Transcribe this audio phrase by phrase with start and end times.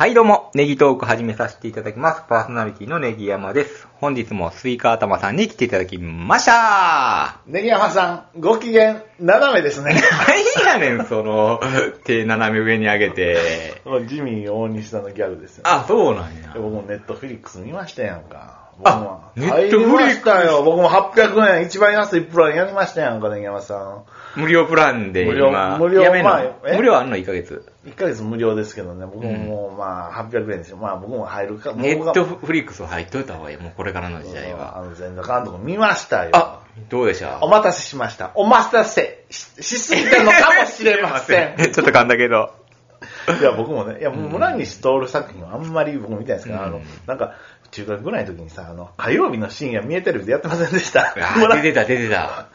[0.00, 2.22] はいどうも、ネギトーク始めさせていただきます。
[2.26, 3.86] パーソナリティのネギ山です。
[3.96, 10.00] 本日もスイカ頭さんに来ていただきましたネギ山さん、ご機嫌斜めですね。
[10.66, 11.60] 何やねん、その、
[12.04, 13.36] 手斜め上に上げて。
[14.06, 16.52] ジミー大西さんのギャグですよ、あ、そうなんや。
[16.54, 18.58] 僕もネットフリックス見ましたやんか。
[18.82, 20.46] あネットフリックス？
[20.46, 20.62] よ。
[20.64, 24.04] 僕も800円、一番安いプランやりましたやんか、ネギ山さん。
[24.40, 26.78] 無料プランで無料今、無料やめまあえ？
[26.78, 30.78] 無料あんの ?1 ヶ月？1ヶ月無料ですけどね、僕ももう、まあ、800円ですよ。
[30.78, 33.56] まあ、僕も入るか、ネットフリックス入っといた方がいい。
[33.58, 34.82] もうこれからの時代あは。
[34.82, 36.30] の、全裸監督見ましたよ。
[36.32, 38.32] あ、どうでしたお待たせしました。
[38.34, 41.56] お待たせししすぎたのかもしれません。
[41.58, 42.52] ちょっと噛んだけど。
[43.40, 47.34] いや、僕もね、いや、もう村西徹作品はあんまり僕見たいんですけど、あのうん、なんか、
[47.70, 51.14] 中学ぐらいの時にさ、あの、火曜日の深夜見えテレビでやってませんでした。
[51.54, 52.46] 出てた、出てた。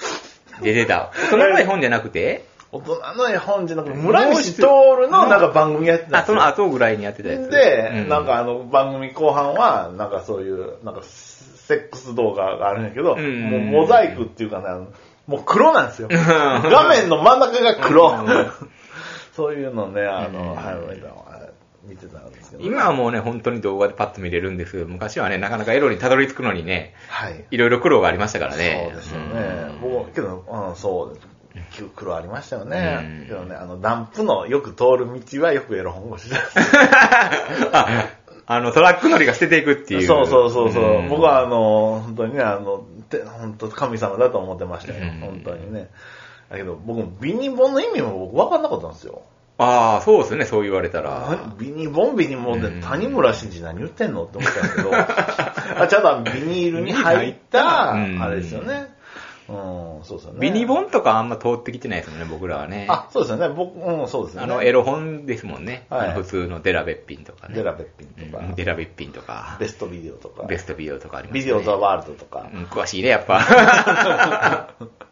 [0.61, 1.11] 出てた。
[1.29, 2.45] その前本じゃなくて？
[2.71, 6.45] 大人の絵本じゃなくて、村西徹のなんか番組やってたあ、そんですよ。
[6.45, 7.49] の後ぐらいにやってたやつ。
[7.49, 11.01] で、うんなんかあの番組後半は、なんかそういう、なんか
[11.67, 14.87] セックス動画があるんやけど、うんもうモザイクっていうかね、あの
[15.27, 16.07] もう黒なんですよ。
[16.07, 18.51] ん画面の真ん中が黒うん。
[19.33, 27.45] そういうのね、あうんの、はい、見てたんですけど、今はもうね、本当に動画でパッと見れるんですけど、昔はね、なかなかエロにたどり着くのにね、はい。
[27.51, 28.91] いろいろ苦労がありましたからね。
[28.91, 29.79] そうですよね。
[29.81, 31.17] 僕、けど、うん、そう、
[31.95, 33.21] 苦労ありましたよね。
[33.21, 36.37] うんけどね、あの、ダンプのよく通る道はよくエロ本腰だ。
[37.73, 37.87] あ
[38.47, 40.07] あの、トラック乗りが捨てていくっていう。
[40.07, 44.99] そうそうそうそう、ん僕はあの、本当にね、あの、て本当神様だと思ってましたよ。
[45.01, 45.89] うん本当にね。
[46.49, 49.23] だけど、僕もビニボンの意味も僕分かんなかったんですよ。
[49.57, 51.27] ああ、そうですね、そう言われたら。
[51.29, 51.57] 何？
[51.57, 54.25] ビニボンビニボンうんって谷村新司何言ってんの？
[54.25, 58.94] って思ったんですけど、 あちゃんとビニールに入った、うんあれですよね。
[59.47, 60.39] うん、そうですよね。
[60.39, 62.87] ビニボンとかあんま通ってきてないですもんね、僕らはね。
[62.89, 63.53] あ、そうですよね。
[63.53, 64.53] 僕、うん、そうですよね。
[64.53, 65.85] あの、エロ本ですもんね。
[65.89, 67.55] はいあの普通のデラベッピンとかね。
[67.55, 69.57] デラベッピンとか、うんデラベッピンとか。
[69.59, 71.39] ベストビデオとか、ベストビデオとかありますね。
[71.41, 73.39] ビデオザワールドとか、うん、詳しいね、やっぱ。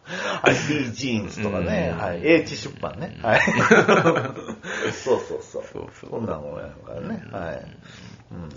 [0.05, 3.41] はい、B ジーンズとかね、うんはい、H 出版ね、はい。
[4.91, 5.63] そうそうそう。
[5.71, 7.65] そうそうこんなもんやからね、はい。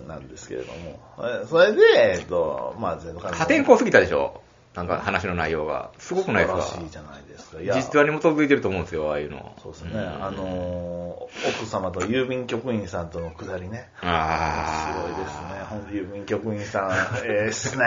[0.01, 0.99] うん、なんですけれども。
[1.43, 1.83] えそれで、
[2.19, 4.41] えっと、まあ、全部破天荒すぎたでしょ
[4.77, 5.91] なんか話の内容が。
[5.99, 6.63] すごくないですか？
[6.63, 7.61] 素晴らしいじゃないですか。
[7.63, 9.57] いや実話に基づいてると思うんですよ、ああいうの。
[9.63, 13.89] そうですね、んあのー、奥様と郵便局員さんとのくだりね。
[14.03, 14.93] ああ。
[14.93, 15.65] すごいですね。
[15.71, 16.91] ほんと郵便局員さん、
[17.25, 17.85] ええっすね。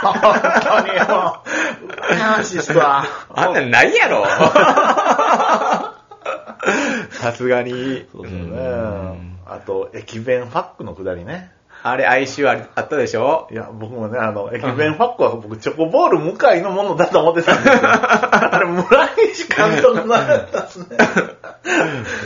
[0.00, 3.04] 本当にもう、羨ましいっすわ。
[3.28, 4.24] あんなんないやろ
[7.10, 8.06] さすがに。
[8.12, 9.38] そうですよねうん。
[9.46, 11.52] あと、駅弁ファックのくだりね。
[11.86, 13.46] あれ、哀愁ありあったでしょ？
[13.52, 17.80] いや、僕もね、あの、駅弁ファックは僕、チョコボール向かいのものだと思ってたんですよ。
[17.82, 20.86] あれ、村西監督のあれだったんですね。
[20.96, 21.06] ね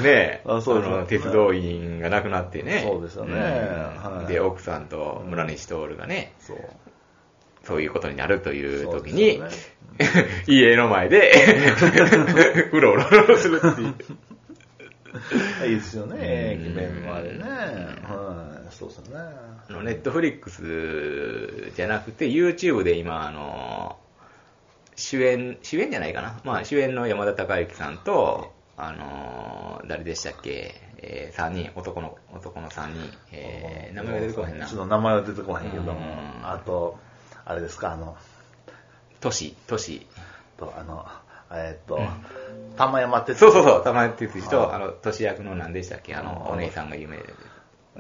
[0.04, 0.42] え。
[0.46, 2.84] あそうですの鉄道員が亡くなってね。
[2.86, 6.58] そうですよねんはいで、奥さんと村西徹がね、そう。
[7.64, 9.72] そういうことになるという時そうに、です
[10.46, 11.32] 家の前で、
[12.72, 13.94] う ろうろうろするっていう。
[15.66, 17.40] いいですよね、うん駅弁のあれね。
[17.40, 19.34] はい、そうですよね。
[19.68, 23.98] あのネットフリックスじゃなくて、YouTube で今、あの、
[24.94, 26.40] 主演、主演じゃないかな。
[26.44, 34.66] まあ、主演の山田孝之さんと、あの、誰でしたっけ、えー、3人、男の、男の3人、えー、名前が出てこへんな。
[34.66, 34.78] ちょ。
[34.78, 35.94] っと名前は出てこへんけど
[36.44, 36.98] あと、
[37.44, 38.16] あれですか、あの、
[39.20, 40.06] 都市、都市。
[40.56, 41.06] と、あの、
[41.50, 41.98] えっと、
[42.76, 47.24] 玉山哲そうそうそう、玉井哲司と、ああの、都市役の何でしたっけ、あの、あお姉さんが有名で。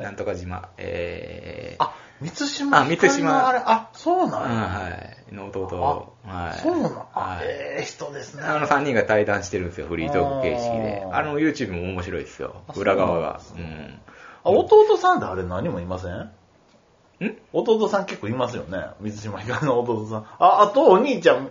[0.02, 4.60] なんとか島、えー、あ、満島あ満島あれ、あ、そううん、なんや。
[4.62, 4.88] は
[5.30, 6.60] い、の弟、はい。
[6.60, 8.42] そうなんあは、いええ人ですね。
[8.44, 11.06] あの3人が対談してるんですよ、フリートーク形式で。
[11.12, 13.40] あの YouTube も面白いですよ裏側が。
[13.40, 14.00] そうんん。
[14.44, 16.12] あ弟さんってあれ何もいません？
[16.12, 17.36] ん？
[17.52, 18.78] 弟さん結構いますよね。
[19.00, 20.26] 水島ひかりの弟さん。
[20.38, 21.50] あ、あとお兄ちゃん。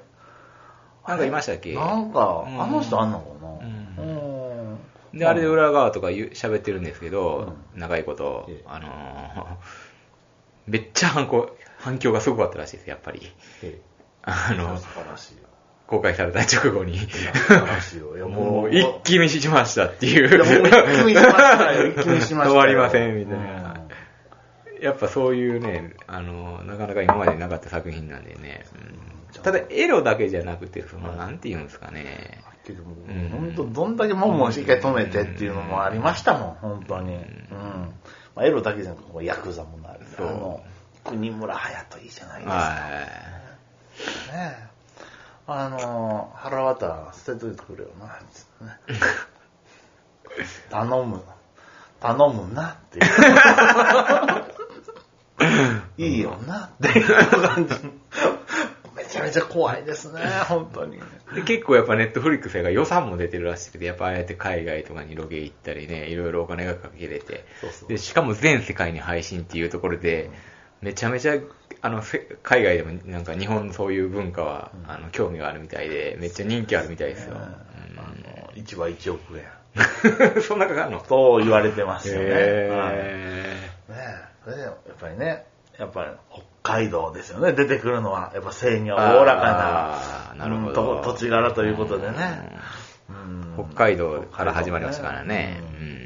[1.06, 1.76] なんかいましたっけ？
[1.76, 3.50] なんか、うんあの人あんのかな？
[3.50, 3.87] ううん。
[5.14, 9.58] で、あれで裏側とか言う喋ってるんですけど、長いことええ、あのー、
[10.68, 13.22] めっちゃ反響、反響がすごかったらしいです、やっぱり。
[13.64, 13.80] え
[14.24, 14.80] あの。
[15.88, 17.00] 公開された直後に。
[18.30, 20.30] もう、一気見しましたっていう。
[20.30, 21.88] いやもう一気見しましたよ。
[21.88, 22.52] 一気見しましたよ。
[22.52, 23.88] 終わりませんみたいなうん
[24.84, 28.66] やっぱそういうね、あの、なかなか今までになかった作品なんでね。
[28.76, 32.44] うんただ、エロだけじゃなくて、その、なんて言うんですかね。
[32.68, 37.16] けどもうん本当どんだけもんもんし一回止めてっていうのもありましたもん、本当に。
[37.16, 37.22] うん。
[38.36, 40.02] まあ、エロだけじゃなくて、ヤクザもなる。
[40.20, 40.62] あの、
[41.06, 42.54] 国村隼人いいじゃないですか。
[42.54, 42.70] は
[44.34, 44.68] ね
[45.48, 48.78] あの、腹渡捨てといてくれよな、つってね。
[50.70, 51.24] 頼む。
[52.02, 53.06] 頼むなっていう。
[56.12, 57.08] いいよなっていう
[57.42, 57.76] 感じ。
[59.28, 61.00] めちゃ怖いですね、本当に。
[61.36, 67.90] で結構やっぱネットフリックスが予算も出てるらしくて、やっぱああやって海外とかにロケ行ったりね、いろいろお金がかけれて、そうそう。
[67.90, 70.30] でしかも全世界に配信っていうところで、
[70.82, 71.36] めちゃめちゃ
[71.82, 77.36] あのせ海外でもなんか日本のそういう文化は、あの興味があるみたいで、めっちゃ人気あるみたいですよ。
[77.36, 79.46] あの1話1億円。
[80.36, 81.00] う んそんなかかるの？
[81.02, 82.26] と言われてますよね。
[82.26, 82.34] はい。
[82.34, 83.54] へ
[83.90, 85.46] ねえ、それでやっぱりね、
[85.78, 92.58] やっぱり北海道ですよね、出てくるのは、やっぱ性にはおおらかあーなるほどうんと土地柄ということでね。
[93.10, 95.62] ー北海道から始まりましたからね。
[95.80, 95.98] うん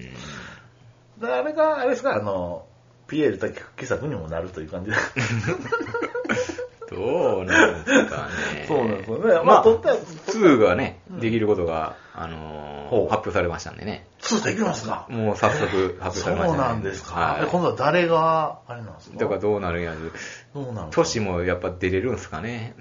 [1.22, 2.66] であれが、あれですか、あの、
[3.08, 4.98] ピエール滝復帰作にもなるという感じで。
[6.92, 8.66] うんどうなんですかね。
[8.68, 9.34] そうなんですよね。
[9.36, 14.06] ままあ、あ、撮ったやつ、2がね、できることが、あの発表されましたんでね。
[14.22, 15.06] 2できますか？
[15.10, 16.58] もう早速発表さそうれましたね。
[16.58, 17.16] なんですか？
[17.20, 19.18] はいえ今度は誰が、あれなんですか？
[19.18, 20.12] だからどうなるんやず。
[20.54, 20.90] どうなんですか？
[20.92, 22.76] 都市もやっぱ出れるんすかね。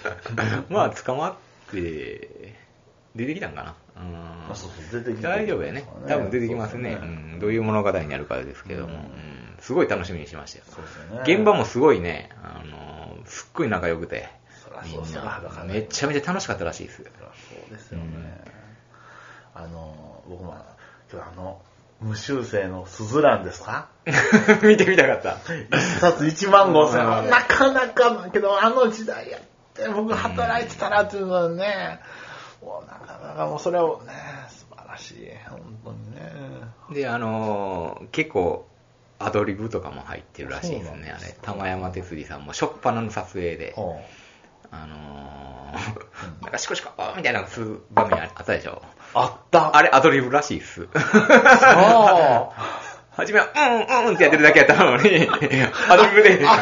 [0.70, 1.34] まあ、捕まっ
[1.70, 2.54] て、
[3.14, 3.74] 出てきたんかな。
[3.96, 5.84] うんあそうそう出てきて大丈夫やね。
[6.08, 6.90] 多分出てきますね。
[6.90, 7.04] ねう
[7.36, 9.10] ん、どういう物語になるかですけども、うんうん
[9.60, 10.64] すごい楽しみにしましたよ。
[10.68, 11.34] そうですよね。
[11.36, 14.28] 現場もすごいね、あのーすっごい仲良くて、
[14.84, 16.96] みんなめちゃめちゃ楽しかったらしいです。
[16.96, 18.04] そうですよね。
[19.54, 20.54] あの、僕も、
[21.10, 21.62] 今日あの、
[22.00, 23.88] 無修正のスズランですか？
[24.62, 25.38] 見てみたかった。
[25.74, 27.30] 一冊1万5千。
[27.30, 29.40] なかなかだけど、あの時代やっ
[29.72, 32.00] て、僕働いてたらっていうのはね、
[32.64, 34.12] もうなかなかもうそれをね、
[34.48, 35.28] 素晴らしい。
[35.48, 36.32] 本当にね。
[36.92, 38.66] で、あのー結構、
[39.18, 44.00] アドリブとかも入ってるらしいですね、あれ玉山哲司さんも、初っ端の撮影で、ほ
[44.70, 48.82] あのーなんかシコシコみたいなのする場面あったでしょ。
[48.82, 49.76] うあった。
[49.76, 50.88] あれ、アドリブらしいっす。
[50.94, 52.50] あ
[53.16, 55.28] はじめは、うんうんってやってるだけやったのに、
[55.88, 56.56] アドリブで、そう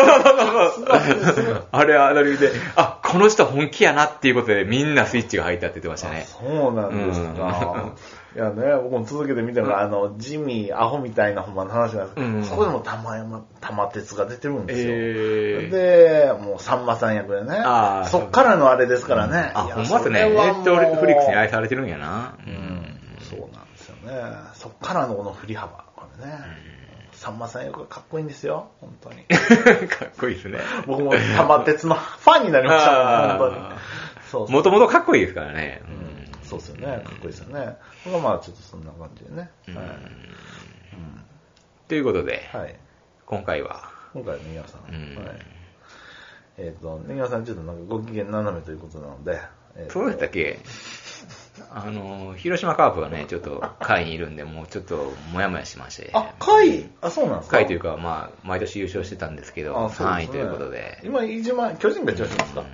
[0.00, 1.64] そうそうそう。
[1.70, 6.26] あれ、アドリブで、あ、この人本気やなっていうことでみんなスイッチが入ったって言ってましたね。
[6.26, 7.92] そうなんですか。
[8.36, 14.86] いやね、僕も続けて見たのが、あの、ジミー、アホみたいなほんまの話なんですけど、うんそこでも玉山、玉鉄が出てるんですよ。
[14.90, 17.62] えーで、もう、さんまさん役でね
[18.06, 19.50] そっからのあれですからね。
[19.54, 20.28] あ、ほんまっすね。
[20.28, 22.34] ネットフリックスに愛されてるんやな。
[22.46, 24.12] うん、そうなんですよね。
[24.54, 25.84] そっからのこの振り幅、
[26.18, 26.78] ね。
[27.12, 29.24] さんまさん役がかっこいいんですよ、本当に。
[29.88, 30.60] かっこいいですね。
[30.86, 33.56] 僕も玉鉄の ファンになりました本当に。
[34.30, 35.82] そうそうもともとかっこいいですからね。
[35.84, 36.08] うん
[36.48, 37.02] そうですよね。
[37.04, 37.76] かっこいいですよね。
[38.22, 39.50] まあちょっとそんな感じでね。
[39.68, 39.86] うんはい。
[41.88, 42.74] ということで、はい。
[43.26, 44.94] 今回は、今回はネギワさん。
[44.94, 45.36] うんはい。
[46.58, 49.40] えっ、と、ネギワさんちょっとなんかご機嫌斜めということなので。
[49.76, 50.58] えーとそうだったっけ？
[51.70, 56.10] あの、広島カープがね、ちょっと会にいるんで、もうちょっともやもやしまして。
[56.12, 57.58] あ、会あ、そうなんですか？
[57.58, 62.60] 会というか、まあ、毎年優勝してたんですけど、あそう3ですね位ということで、今、一番、巨人が一番しますか？
[62.60, 62.66] うん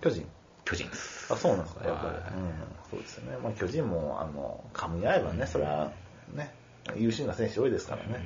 [0.00, 0.26] 巨人？
[0.64, 1.32] 巨人です。
[1.32, 2.08] あ、そうなんですか、やっぱり。
[2.08, 2.52] はいうん、
[2.90, 3.38] そうですよね。
[3.42, 5.90] まあ、巨人も、あの、噛み合えばね、それは、
[6.34, 6.52] ね、
[6.96, 8.24] 優秀な選手多いですからね。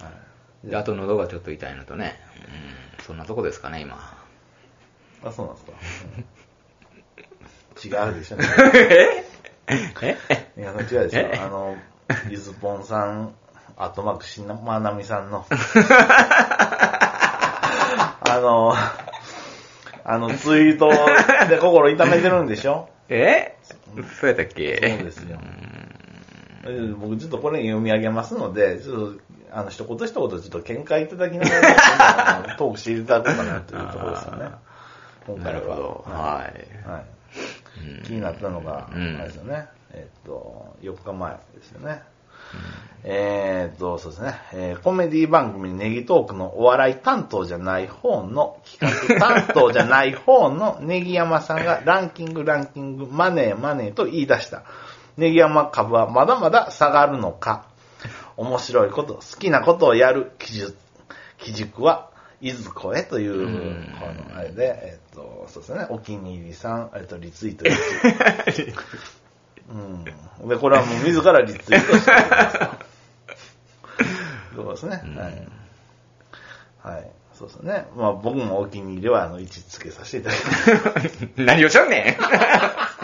[0.00, 0.08] は
[0.64, 0.68] い。
[0.70, 2.16] であと喉がちょっと痛いのとね、
[2.98, 3.96] うん、そんなとこですかね、今。
[5.24, 5.72] あ、そうなんですか？
[7.84, 8.44] うん違うでしょね。
[10.02, 10.16] え？
[10.28, 10.50] え？
[10.56, 11.38] いや、違うでしょえ？
[11.42, 11.76] あの、
[12.30, 13.34] ゆずぽんさん、
[13.76, 15.44] あとマークしな、まなみさんの、
[18.20, 18.74] あの、
[20.04, 20.90] あの、ツイート
[21.48, 22.88] で心痛めてるんでしょ？
[23.08, 23.56] え？
[24.20, 24.76] そうやったっけ？
[24.98, 25.38] そうですよ
[26.64, 29.20] えー僕ちょっとこれ読み上げますので、ちょっと、
[29.52, 34.50] あの、一言一言ちょっと見解いただきながら、トークしていただこうかなというところですよね。
[35.26, 36.04] 今回はなるほど。
[36.10, 36.90] ははい。
[36.90, 37.04] はい。
[37.82, 39.66] うん気になったのが、あうんれですよね。
[39.92, 42.02] えっと、4日前ですよね。
[43.04, 54.62] えーっと、そうですね、えーコメディ番組ネギトークのお笑い担当じゃない方の、企画担当じゃない方のネギ山さんが ランキングランキングマネーマネーと言い出した。
[55.16, 57.64] ネギ山株はまだまだ下がるのか。
[58.36, 60.72] 面白いこと、好きなことをやる基準、
[61.38, 62.08] 基軸は、
[62.40, 68.74] いずこへという、うんこのあれで、えっと、そうですね、お気に入りさん、えっと、リツイート1。
[70.42, 70.48] うん。
[70.48, 72.12] で、これはもう自らリツイートして。
[74.54, 75.48] そうですね、はい。
[76.96, 77.10] はい。
[77.34, 77.86] そうですね。
[77.96, 80.52] まあ僕もお気に入りは、あの、位置つけさせていただきま
[81.02, 81.28] す。
[81.42, 82.97] 何をしょんねん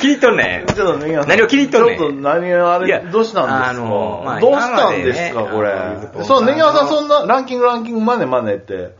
[0.00, 5.72] 気に入っとんねんちょっとね、何を気に入っとんねんちょっと何あいやれ、どうしたんですか、あのまあどうしたんですか、これ？
[5.72, 8.94] んそう、ネギワさんそんなランキングランキングマネマネって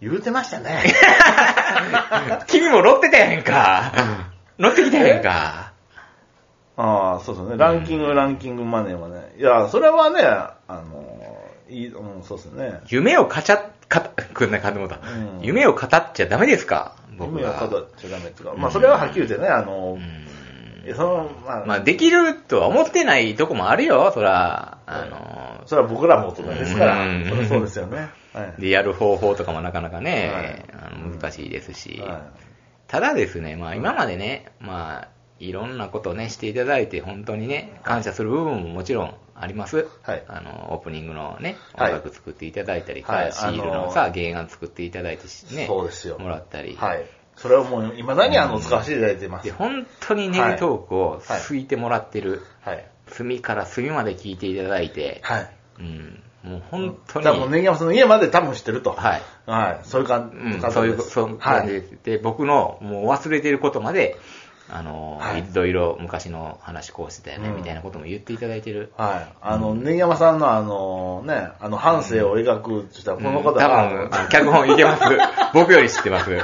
[0.00, 0.82] 言うてましたね。
[2.46, 3.92] 君も乗ってたやんか。
[4.58, 5.72] 乗ってきたやんか。
[6.78, 7.56] ああ、そうですね。
[7.56, 9.32] ランキング、ランキングマネーはね。
[9.38, 11.04] いや、それはね、あの、
[11.70, 12.80] いい、うん、そうですね。
[12.88, 13.32] 夢を語っ、
[13.88, 14.00] か
[14.34, 16.92] くんな、かんでもた、うん夢を語っちゃダメですか？
[17.16, 17.66] 僕夢をが。
[17.66, 20.26] 語っちゃダメっていうか、まあそれははっきり言ってね、あのう、ん
[20.94, 24.78] その、まあ、まあ、できるとは思ってないとこもあるよ、そら。
[24.86, 28.08] あの、それは僕らも大人ですからうん、そそうですよね。
[28.32, 28.60] はい。
[28.60, 32.00] で、やる方法とかもなかなかね、あの難しいですし。
[32.00, 32.30] は
[32.86, 35.08] ただですね、まあ今までね、まあ、
[35.40, 39.86] いろんなことをね、していただいて、本当にね、感謝する部分ももちろんあります。
[40.02, 45.24] はいあの、オープニングのね、はい音楽作っていただいたり、はいシールあののさ、原案作っていただいて
[45.54, 46.72] ね、そうですよもらったり。
[46.72, 46.76] い。
[46.76, 47.04] はい。
[47.36, 49.52] それはもう、未だにあの、使わせていただいてますで、。
[49.52, 52.88] 本当にネギトークを好いてもらってる、はい。
[53.08, 55.50] 隅から隅まで聞いていただいて、はい。
[55.78, 58.92] うん、もう本当に、もう、ネギ山さんの家まで多分知ってると。
[58.92, 59.22] はい。
[59.44, 59.80] はい。
[59.82, 61.84] そういう感うん、じそういう、そういう感じはい。
[62.04, 64.16] で、僕のもう忘れてることまで、
[64.68, 68.92] あの、はいいろいろ昔の話こうしてたよね、うんみたいなことも言っていただいてる。
[68.96, 69.36] はい。
[69.40, 75.02] あの、ネギ山さんのあの、ね、あの、半生を描くって言ったら、この方うん多が、分、脚本いけます。
[75.54, 76.30] 僕より知ってます。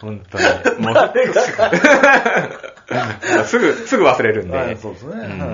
[0.00, 0.44] 本当に。
[0.80, 0.94] もう、
[3.44, 4.56] すぐ、すぐ忘れるんで。
[4.56, 5.20] はい、そうですね。
[5.20, 5.28] はい。
[5.28, 5.44] うんうん。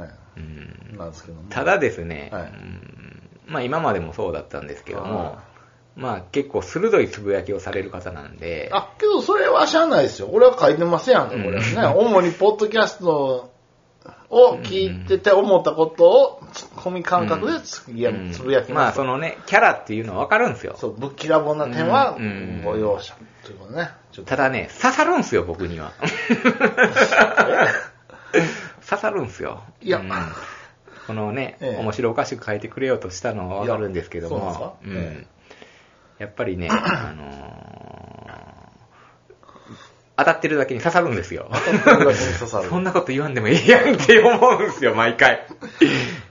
[0.00, 0.10] はい。
[0.38, 1.48] うんなんですけども。
[1.50, 2.86] ただですね、はいうん
[3.46, 5.38] まあ今までもそうだったんですけどもは、
[5.96, 10.28] まあ結構鋭いつぶやきをされる方なんで、あ、けどそれはしゃあないですよ。
[10.30, 11.86] 俺は書いてますやんか、これはね。
[11.98, 13.50] 主にポッドキャスト
[14.28, 19.02] を聞いてて思ったことを、ツッコミ感覚でつぶやうんつぶやきまあますと。
[19.02, 20.76] そのね、キャラっていうのはわかるんですよ。
[20.78, 23.88] そう、ぶっきらぼうな点はうんご容赦ということね。
[24.26, 25.92] ただね、刺さるんすよ、僕には。
[28.88, 29.62] 刺さるんすよ。
[29.80, 30.10] いやうん
[31.06, 34.72] このね、ええ面白おかしく書いてくれようとしたのはわかるんですけどいやそうですか？
[34.86, 35.26] え
[36.18, 37.56] やっぱりね、あのー
[40.18, 41.50] 当たってるだけに刺さるんですよ。
[42.70, 45.46] そんなこと言わんでもいいやんって思うんですよ、毎回。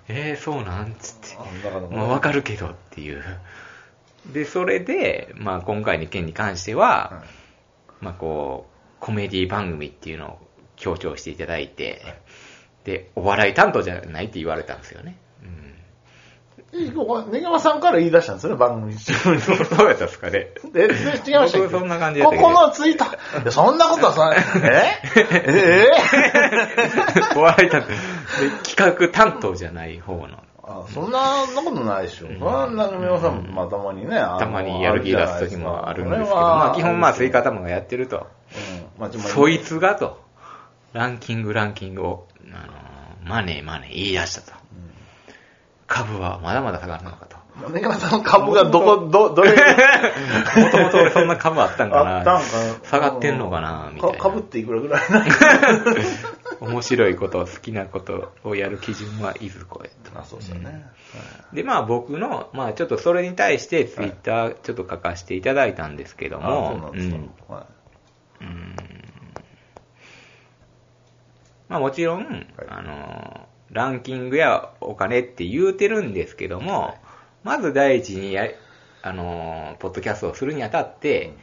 [0.07, 1.95] えー、そうなんつって。
[1.95, 3.23] わかるけどっていう。
[4.33, 7.23] で、それで、まあ、今回の件に関しては、
[8.01, 10.39] まあ、こう、コメディ番組っていうのを
[10.77, 12.01] 強調していただいて、
[12.85, 15.17] で、お笑い担当じゃないって言われたんですよね。
[17.31, 19.41] 根川さんから言い出したんですよね、番組中に。
[19.41, 20.51] そうやったんですかね。
[20.73, 25.19] え、で違いましたそんな感じやったけどここのツイート、そんなことはさ、え？
[25.31, 25.87] え
[27.35, 27.87] えお笑い担当。
[27.87, 27.95] で、
[28.63, 30.43] 企画担当じゃない方の。
[30.67, 32.27] あそんなことないでしょ。
[32.39, 38.27] そんな皆さん、まあたまにね、たまにやる気出す時もあるんですけど、まあ基本まあスイカ玉がやってると。
[38.99, 40.23] うんそいつがと、
[40.93, 44.64] ランキングランキングを、あのーマネーマネー言い出したと。
[45.87, 47.45] 株はまだまだ下がるのかと。
[47.71, 49.55] 根川さんの株がどこ、ど、どれ、も
[50.71, 52.17] ともとそんな株あったんかな。
[52.17, 52.45] あったんか
[52.83, 54.17] 下がってんのかなみたいな。
[54.17, 55.25] 株っていくらぐらいな
[56.59, 60.19] 面白いこと、好きなことをやる基準はいずこへと。
[60.19, 60.85] あ、そうですよね。
[61.53, 67.15] で、まあ僕の、まあちょっとそれに対してツイッターちょっと書かせていただいたんですけどあ、そうもな、んですか。
[67.15, 67.55] うん。
[67.55, 67.65] は
[68.41, 68.75] うん。
[71.69, 72.45] まあもちろん、はい。
[72.67, 73.44] あの、
[73.75, 76.95] ランキングやお金って言うてるんですけども、
[77.43, 78.47] まず第一にや、
[79.03, 81.33] あの、ポッドキャストをするにあたって、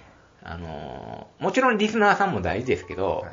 [0.43, 3.33] あの、もちろんリスナーさんも大事ですけど、はい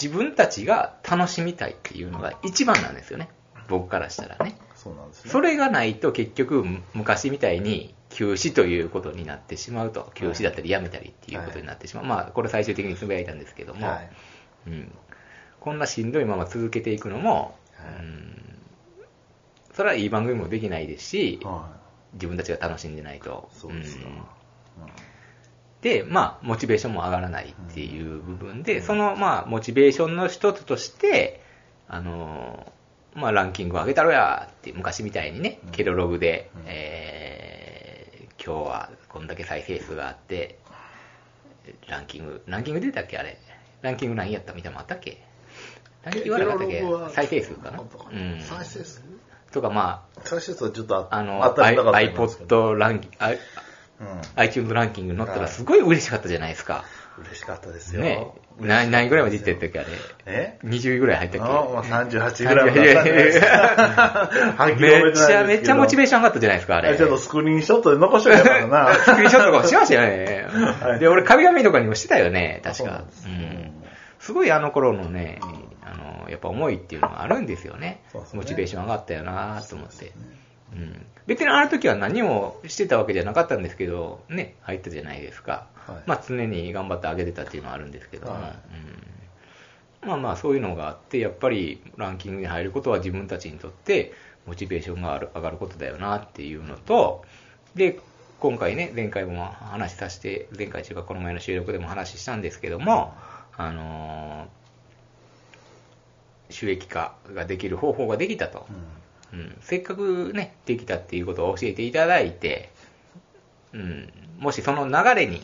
[0.00, 3.28] 自分たちが楽しみたいっていうのが一番なんですよね。
[3.68, 4.50] 僕からしたらね。
[4.50, 4.54] い。
[4.74, 5.30] そうなんですね。
[5.30, 12.04] それがないと結局昔みたいに休止ということになってしまうと、休止だったりやめたりっていうことになってしまう。
[12.04, 14.10] まあこれ最終的につぶやいたんですけども、はい。
[14.66, 14.92] うん、
[15.60, 17.56] こんなしんどいまま続けていくのも、
[19.72, 21.68] それはいい番組もできないですし、は
[22.14, 23.48] 自分たちが楽しんでないと。
[23.52, 23.58] い。
[23.58, 24.26] そうですかん。
[25.82, 31.42] で、まあ、モチベーションも上がらないっていう部分で、その、まあ、モチベーションの一つとして、
[31.88, 32.72] あの、
[33.14, 37.94] まあ、ランキングを上げたろやって、昔みたいにね、うんケロログで、うんえー
[38.44, 40.58] 今日はこんだけ再生数があって、
[41.88, 43.38] ランキング、ランキング出たっけあれ。
[43.80, 45.22] ランキング何やったみたいなのあったっけ？
[46.04, 46.82] ランキングはなかったっけ？
[47.14, 47.80] 再生数かな？
[47.80, 47.82] う
[48.14, 48.40] ん。
[48.40, 49.02] 再生数？
[49.52, 53.38] とか、ま再生数はちょっとああ、あの、iPod ランキング、I-
[54.00, 54.20] うん。
[54.36, 56.84] iTunes ランキングに載ったはいらすごい嬉しかったじゃないですか。
[57.18, 58.02] 嬉しかったですよ。
[58.02, 58.26] ね
[58.60, 59.88] 何何位ぐらいまでってったっけあれ？
[60.26, 61.46] え？20位ぐらい入ったっけ？
[61.46, 62.72] あもう38ぐらいま
[63.04, 63.30] で
[65.10, 66.96] っ ちゃめっちゃモチベーション上がったじゃないですか、あれ。
[66.96, 68.94] ちょっとスクリーンショットで残しとけばよかったな。
[68.94, 70.46] スクリーンショットとかもしましたよね。
[70.80, 73.04] はいで、俺、壁紙とかにもしてたよね、確か。
[74.18, 75.52] すごいあの頃のね、あ
[76.24, 78.02] の、やっぱ思いっていうのがあるんですよね。
[78.32, 80.12] モチベーション上がったよなと思って。
[80.72, 81.06] うん。
[81.26, 85.66] 別にあの時は何もしてたわけじゃなかったんですけど、ね、入ったじゃないですか。
[85.74, 86.02] はい。
[86.06, 88.42] まあ常に頑張ってあげてたっていうのはあるんですけども、はい。
[90.02, 90.08] うん。
[90.08, 94.12] まあまあそういうのがあって、やっぱりランキングに入ることは自分たちにとって
[94.46, 97.24] モチベーションがある上がることだよなっていうのと、
[97.74, 98.00] で、
[98.40, 103.14] 今回ね、前回も話させて、前回というかこの前の収録でも話したんですけども、
[103.56, 104.63] あのー
[106.50, 108.66] 収益化ができる方法ができたと。
[109.32, 112.70] うん、せっかくね、できたっていうことを教えていただいて、
[113.72, 115.42] うん、もしその流れに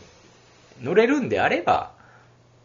[0.81, 1.93] 乗れるんであれば、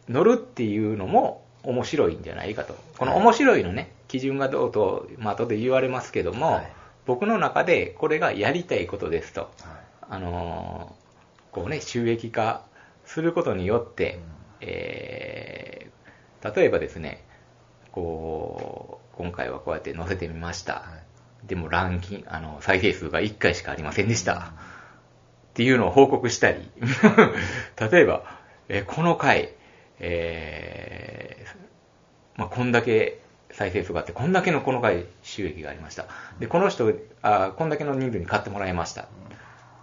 [0.08, 2.76] 乗るっていうのも面白いんじゃないかと。
[2.98, 6.72] この面白いのね、基準がどうと、まあ後で言われますけども、はい。
[7.06, 9.40] 僕の中でこれがやりたいことですと。
[9.40, 9.50] はい。
[10.10, 11.06] あのー
[11.52, 12.62] こうね、収益化
[13.06, 14.20] することによって、
[14.60, 15.96] えー
[16.54, 17.24] 例えばですね、
[17.96, 20.84] こう、今回はこうやって載せてみました。
[21.46, 24.52] でもランキング、あの、再生数が1回しかありませんでした。
[24.52, 26.70] っていうのを報告したり、
[27.90, 28.38] 例えば、
[28.68, 29.54] えこの回、
[29.98, 31.56] えー
[32.38, 36.04] まあ、こんだけ再生数があって、こんだけのこの回収益がありました。
[36.38, 39.08] で、この人、あこんだけの人数に買ってもらいました。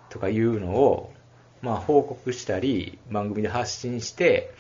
[0.10, 1.12] とかいうのを、
[1.64, 4.54] まあ、報告したり、番組で発信して、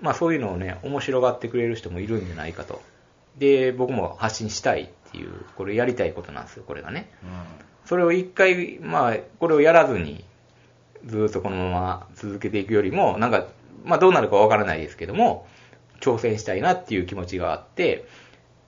[0.00, 2.82] まあ、そういうのをね、面白がってくれる人もいるんじゃないかと。
[3.38, 7.10] で、僕も発信したいっていう、これやりたいことなんですよ、これがね。
[7.84, 10.24] それを一回、まあ、これをやらずに、
[11.04, 13.46] ずっとこのまま続けていくよりも、なんか、
[13.84, 15.46] まあどうなるかわからないですけども、
[16.00, 18.06] 挑戦したいなっていう気持ちがあって、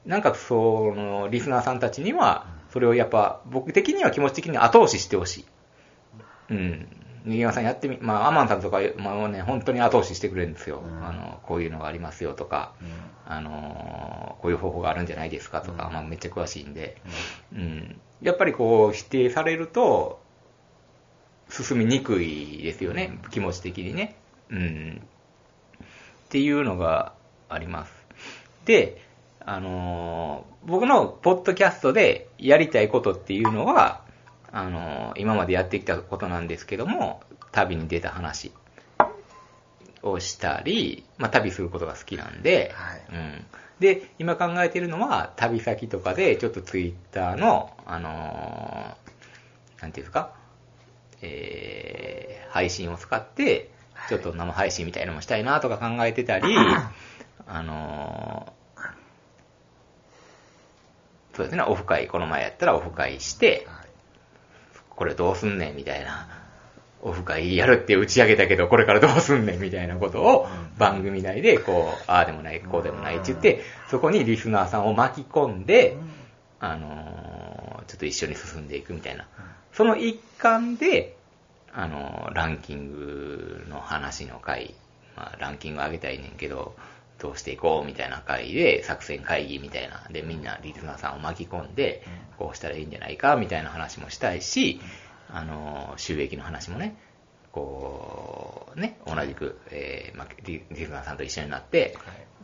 [0.07, 5.45] なんかその、リスナーさんたちには、それをやっぱ、僕的には気持ち的に後押ししてほしい。
[6.51, 6.89] うん。
[7.29, 10.81] 新山さんやってみ、まあ、アマンさんとか、まあね、本当に後押ししてくれるんですよ。
[10.85, 12.73] うんあの、こういうのがありますよとか、
[13.27, 16.97] あのーこういう方法があるんじゃないですかとか、うんまあめっちゃ詳しいんで、
[17.53, 20.21] うん、やっぱりこう否定されると
[21.51, 24.17] 進みにくいですよね、気持ち的にね。
[24.51, 25.03] うん。
[25.83, 25.87] っ
[26.31, 27.13] ていうのが
[27.49, 27.93] あります。
[28.65, 29.03] で、
[29.45, 34.03] あのー僕のポッドキャストでやりたいことっていうのは、
[34.53, 37.21] あのー今までやってきたことなんですけども、
[37.53, 38.53] 旅に出た話
[40.03, 43.03] をしたり、まあ旅することが好きなんで、はい。
[43.11, 43.47] うん。
[43.81, 50.33] で、今考えてるのは、旅先とかで、ちょっとツイッターの、あのーなんていうんですか、
[51.23, 53.71] えー、配信を使って、
[54.09, 56.47] ちょっと生配信みたいなのもしたいなとか考えてたり、
[57.47, 58.59] あのー
[61.35, 63.65] そうですね、オフ会、この前やったらオフ会して、
[64.99, 66.27] これどうすんねんみたいな、
[67.03, 75.97] オフ会やるって打ち上げたけど、これからどうすんねんみたいなことを番組内で、こう、ああでもない、こうでもないって言って、そこにリスナーさんを巻き込んで、
[76.59, 79.29] あのーちょっと一緒に進んでいくみたいな。
[79.73, 81.17] その一環で、
[81.73, 84.75] あのーランキングの話の回、
[85.17, 86.75] まあ、ランキング上げたいねんけど、
[87.19, 92.03] どうしていこうみたいな回で、作戦会議みたいな、で、みんなリスナーさんを巻き込んで、
[92.39, 94.81] こうしたらいいんじゃないかみたいな話もしたいし、
[95.31, 96.97] あのー収益の話もね、
[97.53, 101.97] こう、ね、同じく、えーまあ、リリスナーさんと一緒になって、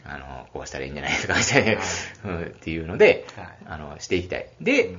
[0.05, 1.83] あの、こうしたらいいんじゃないですか、みたいな、
[2.25, 3.49] うんっていうので、はい。
[3.67, 4.49] あの、していきたい。
[4.61, 4.97] で、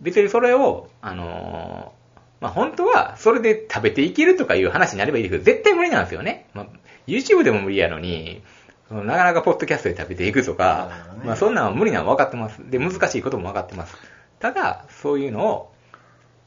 [0.00, 2.06] 別にそれを、あのー
[2.40, 6.46] まあ、本当は、それで食べていけるとかいう話になればいいけど、絶対無理なんですよね。
[6.54, 6.66] まあ、
[7.06, 8.42] YouTube でも無理やのに、
[8.90, 12.70] なかなかポッドキャストで食べていくとかねまあ、そんなんは無理なのは分かってます。
[12.70, 13.96] で、難しいことも分かってます。
[14.38, 15.72] ただ、そういうのを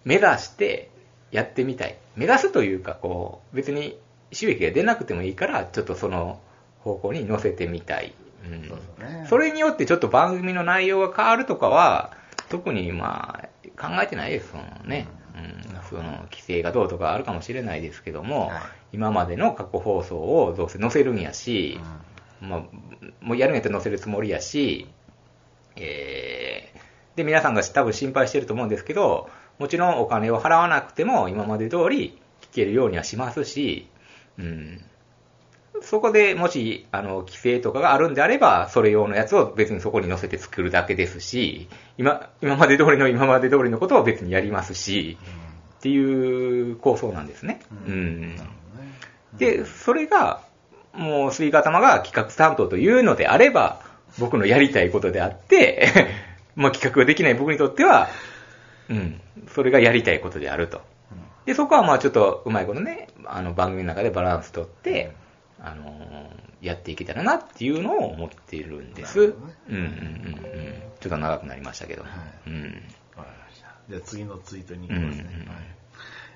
[0.05, 0.89] 目指して
[1.31, 1.97] やってみたい。
[2.15, 3.99] 目指すというか、こう、別に
[4.31, 6.39] 収益が出なくてもいいから、ちょっとその
[6.79, 8.13] 方向に乗せてみたい。
[8.45, 12.13] うんそねそれによってちょっと番組の内容が変わるとかは、
[12.47, 13.47] 特にまあ、
[13.77, 15.07] 考えてないですもんね。
[15.35, 21.79] うん、その、規制がどうとかあるかもしれないですけども、はい今までの過去放送をどうせ載せるんやし、
[22.41, 22.63] まあ、
[23.21, 24.87] もうやるんやったら載せるつもりやし、
[25.75, 33.89] えー、で、皆さんが多分心配してると思うんですけど、もちろんお金を払わなくても今まで通り聞けるようにはしますし、
[34.37, 34.81] うん。
[35.81, 45.17] そこでもし、あの、規制とかがあるんであれば、それ用のやつを別にそこに載せて作るだけですし、今、今まで通りの今まで通りのことを別にやりますし、
[45.79, 47.61] っていう構想なんですね。
[47.85, 48.35] ううんん。
[48.35, 48.93] なるほどね
[49.37, 50.41] で、それが、
[50.99, 53.81] もう、スイカ頭が企画担当というのであれば、
[54.17, 55.87] 僕のやりたいことであって、
[56.55, 58.09] まあ企画ができない僕にとっては、
[58.89, 60.81] うん、それがやりたいことであると。
[61.45, 65.11] で、そこはまあちょっとうまいことね、あの番組の中でバランスとって、
[65.59, 69.27] あのーやっていけたらなっていうのを思っているんです。
[69.27, 69.33] ね
[69.69, 70.81] うんうんうんうん。
[70.99, 72.03] ちょっと長くなりましたけど。
[72.03, 72.63] はいうん。
[73.15, 73.73] わかりました。
[73.89, 75.45] じゃあ次のツイートに行うんきますね。
[75.47, 75.57] はい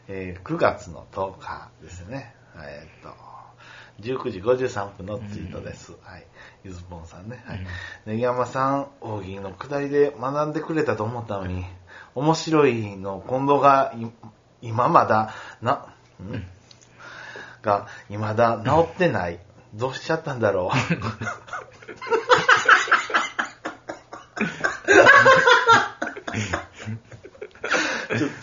[0.07, 2.35] えー9月の10日ですね。
[2.55, 3.32] えーっと、
[4.01, 5.93] 19時53分のツイートです。
[6.01, 6.25] はい。
[6.63, 7.43] ゆずぽんさんね。
[7.45, 7.65] はい。
[8.05, 11.65] ネギ山さん、大喜利のくだりで学んでくれたと思ったのに、
[12.15, 14.07] 面白いの近藤がい
[14.61, 16.45] 今まだ、な、ん？
[17.61, 19.39] が、未だ治ってない。
[19.73, 20.75] どうしちゃったんだろう。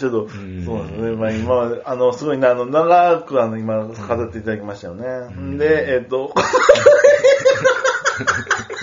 [0.01, 1.11] ちょ、っと、そうですね。
[1.15, 3.97] まあ今、あの、すごいな、あの、長くあの、今、語っ
[4.33, 5.05] ていただきましたよね。
[5.35, 6.33] ん、で、えっと、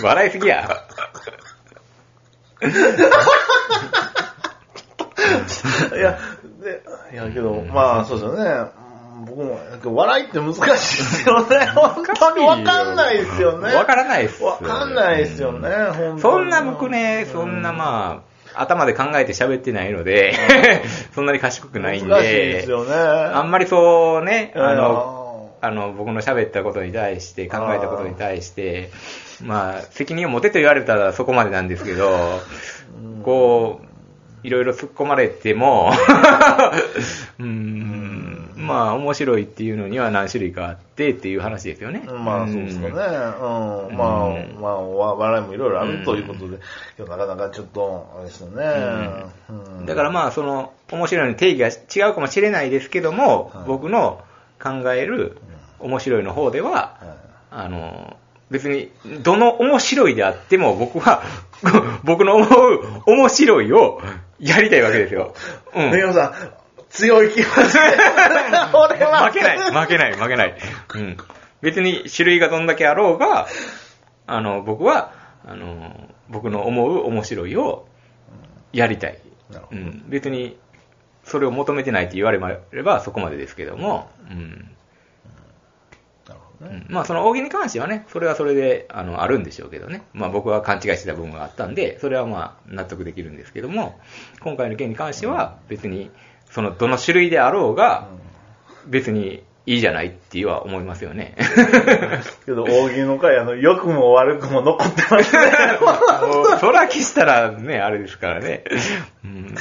[0.00, 0.86] 笑いすぎや。
[5.92, 6.16] いや、
[6.62, 8.50] で、いや、けど、まあ、そうですよね。
[8.82, 8.88] うん
[9.24, 9.58] 僕も、
[9.96, 11.66] 笑いって難しいですよね。
[11.74, 13.74] 本当にわかんないですよね。
[13.74, 14.44] わからないっす。
[14.44, 15.68] わかんないですよね、
[16.20, 20.34] そんな僕ね、そんなまあ、頭で考えて喋ってないので、
[21.14, 22.60] そんなに賢くないんで。
[22.62, 22.94] すで、よね。
[22.94, 28.90] あんまりそうね、あの、あの、僕の喋ったことに対して、考えたことに対して、
[29.42, 32.40] まあ、責任を持てと言われたらそこまでなんですけど、
[33.24, 35.92] こう、いろいろ突っ込まれても、
[37.38, 37.97] うーん、
[38.68, 42.00] まあ、面白いっていうのには何種類かあってっていう話ですよね。
[42.00, 42.92] まあ、そうですかね。
[42.92, 43.96] うん。
[43.96, 44.28] まあ、
[44.60, 46.58] まあ、わ笑いもいろいろあるということで、
[46.98, 48.64] なかなかちょっと、あれですよね。
[49.48, 49.52] う
[49.82, 54.22] んだからまあ、その、面白いの定義が違うかもしれないですけども、はい僕の
[54.60, 55.38] 考える
[55.78, 58.16] 面白いの方では、はいあの、
[58.50, 58.90] 別に、
[59.22, 61.22] どの面白いであっても、僕は、
[62.04, 64.00] 僕の思う面白いを
[64.38, 65.34] やりたいわけですよ。
[65.74, 66.12] うん。
[66.12, 66.32] さん、
[66.98, 67.80] 強い気持ちで。
[68.74, 69.28] 俺は。
[69.28, 70.54] 負けない、負けない、負けない。
[70.94, 71.16] うん。
[71.60, 73.46] 別に種類がどんだけあろうが、
[74.26, 75.12] あの、僕は、
[75.46, 77.86] あの、僕の思う面白いを
[78.72, 79.18] やりたい。
[79.70, 80.04] うん。
[80.08, 80.58] 別に、
[81.24, 82.40] それを求めてないって言われ
[82.72, 84.68] ればそこまでですけども、うん。
[86.60, 90.02] うんまあ、その扇に関してはね、それはそれで、あの、あるんでしょうけどね。
[90.12, 94.00] まあ、僕は勘違いしてた部分があったんで、それはまあ、納得できるんですけども、
[94.40, 96.10] 今回の件に関しては、別に、
[96.50, 98.08] その、どの種類であろうが、
[98.86, 101.36] 別にいいじゃないっては思いますよね。
[102.46, 105.52] けど、大喜利の回、あの、良くも悪くも残ってますね。
[106.58, 108.64] そら消したらね、あれですからね。
[109.24, 109.54] うん、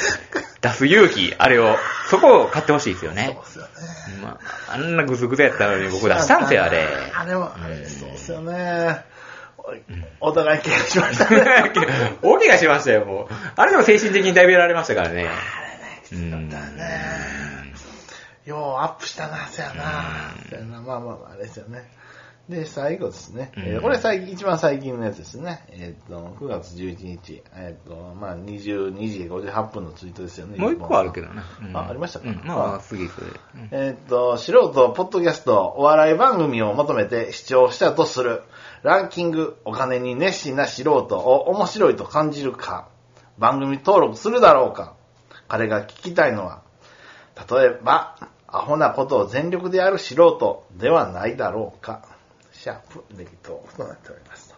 [0.62, 1.76] 出す勇気、あれを、
[2.10, 3.38] そこを買ってほしいですよね。
[3.44, 4.22] そうですよね。
[4.24, 6.88] まあ、あんなグズグズやったのに僕出したんですよ、あれ。
[7.14, 9.04] あれは、あれそうですよね。
[10.22, 11.74] おお互い怪我しましたね。
[12.24, 13.28] 大怪我しましたよ、もう。
[13.58, 15.28] あれでも精神的にだいぶやられましたからね。
[16.12, 17.74] うんだね。
[18.46, 20.34] ようアップしたな、そやな。
[20.50, 21.92] そやな、まあまあまあ、あれですよね。
[22.50, 23.52] で、最後ですね。
[23.58, 25.66] えーうんこれ最近、一番最近のやつですね。
[25.70, 27.44] えっ、と、9月11日。
[27.54, 30.58] えっ、と、まあ、22時58分のツイートですよね。
[30.58, 31.44] もう一個あるけどな。
[31.62, 33.28] うんあ、ありましたか、うんまあ、次それ。
[33.28, 38.44] うんえーっと、素人、ポッドキャスト、お笑い番組を求めて視聴したとする、
[38.82, 42.88] ランキング、お金に熱心な素人を面白いと感じるか、
[43.38, 44.96] 番組登録するだろうか、
[45.48, 46.62] 彼が聞きたいのは、
[47.50, 48.16] 例えば、
[48.48, 52.06] アホなことを全力でやる素人ではないだろうか、
[52.52, 54.56] シャープ、ネギトークとなっておりますと。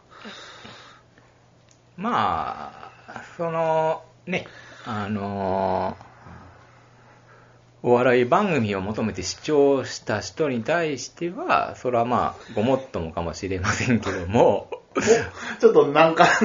[1.98, 4.48] まあ、その、ね、
[4.86, 6.10] あのー
[7.82, 14.70] お笑い番組を求めて視聴した人に対しては、それはまあ、ごもっともかもしれませんけども、
[15.62, 16.28] ちょっとなんか、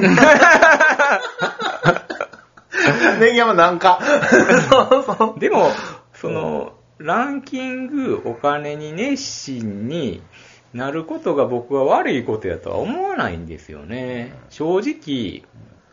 [3.19, 3.99] ネギ山なんか、
[4.69, 5.39] そうそう。
[5.39, 5.69] でも、
[6.13, 10.21] その、ランキング、お金に熱心に
[10.73, 14.33] なることが僕は悪いことやとは思わないんですよね。
[14.49, 15.43] 正直、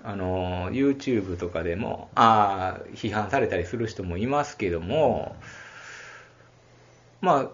[0.05, 5.37] あの、YouTube とかでも、ああ、批判されたりする人もいますけども、
[7.21, 7.49] まあ、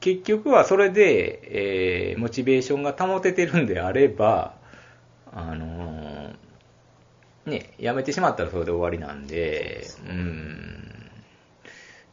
[0.00, 4.54] 結局はそれで、えーモチベーションが保ててるんであれば、
[5.32, 6.21] あの
[7.46, 11.10] ね、やめてしまったらそれで終わりなんで、うん、
[11.64, 11.70] っ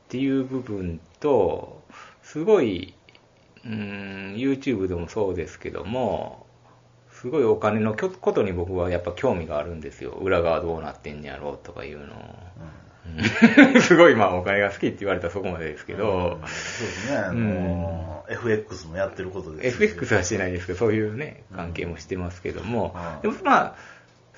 [0.07, 1.83] ていう部分と、
[2.23, 2.93] すごい、
[3.65, 6.47] うん、YouTube でもそうですけども、
[7.11, 10.11] すごいお金のことに僕はやっぱ興味があるんですよ。
[10.11, 12.13] 裏側どうなってんやろうとかいうの。
[12.13, 12.35] を。
[13.75, 13.81] うん。
[13.81, 19.83] すごいまあお金が好きって言われたらそこまでですけど、そうですね、あの、FX もやってることですし。
[19.83, 23.31] FX はしてないですけど、そういうね、関係もしてますけども、うん。
[23.31, 23.75] でもまあ、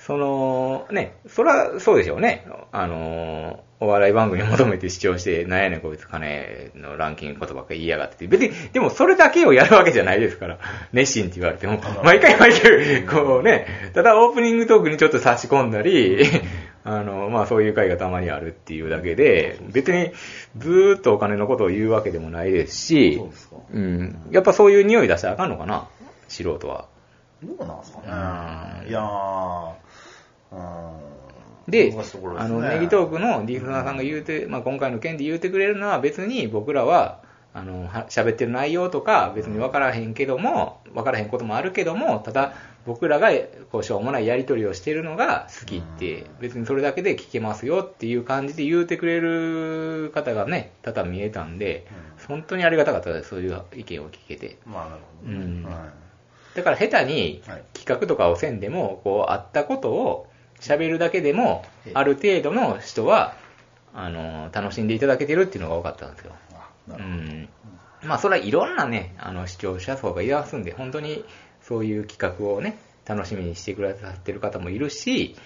[0.06, 2.44] その、ね、それはそうでしょうね。
[2.72, 8.26] あの、お笑い番組を求めて視聴して、なんやねんこいつ金のランキングことばっかり言いやがってって。
[8.26, 10.58] 別に、でもそれだけをやるわけじゃないですから、
[10.92, 16.20] 熱心って言われても、毎回毎回、こうね、ただオープニングトークにちょっと差し込んだり、
[16.84, 20.10] あの、まあそういう会がたまにあるっていうだけで、別に
[20.58, 24.16] ずーっとお金のことを言うわけでもないですしそうですか、うん。
[24.32, 25.86] やっぱそういう匂い出したらあかんのかな
[26.26, 26.86] 素人は。
[27.42, 28.04] どうなんですかね。
[28.84, 29.91] うんいやー、うん。
[31.68, 31.94] で、
[32.36, 37.20] あの、ネギトークのディーフナーさんが言うて、まあ今回の件で言うてくれるのは別に僕らは、
[37.54, 43.30] あの、は喋ってる内容とか別に分からへんけども、分からへんこともあるけども、ただ僕らが
[43.70, 51.86] こうしょうもないやり取りをしてるのが好きって、別にそれだけで聞けますよっていう感じで言うてくれる方がね、多々見えたんで、
[52.26, 54.58] 本当にありがたかったです、そういう意見を聞けて。
[54.66, 55.44] まあ、なるほどね。
[55.44, 55.64] うん。
[55.64, 56.56] はい。
[56.56, 57.62] だから下手にはい。
[57.72, 60.26] 企画とかをせんでも、こう、あったことを
[60.62, 63.34] 喋るだけでもええ、ある程度の人は、
[63.94, 66.32] あの、楽しんでいただけてるっていうのが多かったんですよ。
[66.88, 67.48] あうん。
[68.02, 71.24] まあ、それはいろんなね、あの、視聴者層がいますんで、本当に
[71.60, 75.36] そういう企画をね、楽しみにしてくださってる方もいるし、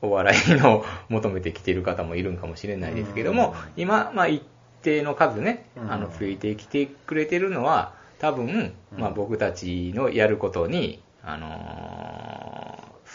[0.00, 4.42] お笑いの 求めてきてる方もいるんかもしれないですけども、今、まあ、一
[4.82, 12.55] 定の数ね、あの、うんついてきてくれてるのは、多分、まあ、僕たちのやることに、あのー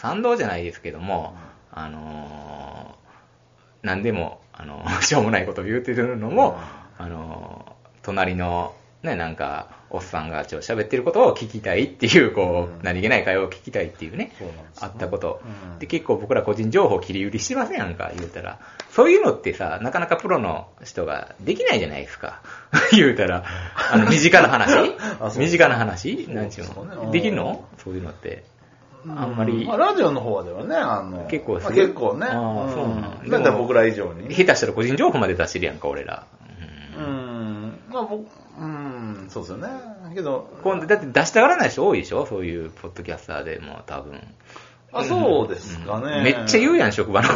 [0.02, 1.36] 賛同じゃないですけども、
[1.70, 3.02] あのー
[3.82, 6.58] 何でも、あの、 しょうもないことを言うてるのも、
[6.98, 14.32] あの、隣の、ね、なんか、おっさんがちょっと喋ってることを聞きたいっていう、こう何気ない会話を聞きたいっていうね
[14.80, 14.92] あね。
[14.94, 15.40] ったこと。
[15.72, 15.78] うん。
[15.80, 18.58] で、結構僕ら個人情報切り売りしてませんやんか、言うたら。
[18.90, 22.40] そういうのってさ、なかなかプロの人ができないじゃないですか。
[22.92, 23.44] 言うたら、
[23.92, 24.94] あの、身近な話？
[25.38, 26.26] 身近な話？
[26.28, 27.10] なんちゅうの？
[27.10, 27.64] できるの？
[27.84, 28.44] そういうのって。
[29.08, 32.26] あんまりまあ、ラジオの方ではね、あの、結構まあ結構ね。
[32.30, 34.32] あーそうなんんだったら僕ら以上に。
[34.34, 36.24] 下手したら個人情報まで出してるやんか、俺ら。
[36.96, 37.78] うんうん。
[37.90, 38.26] まあ僕、
[38.60, 39.68] うん、そうですよね。
[40.14, 42.26] けど、今度だって出したがらない人多いでしょ？
[42.26, 44.20] そういうポッドキャスターでも多分。
[44.94, 46.22] あ、そうですかね。
[46.22, 47.28] めっちゃ言うやん、職場の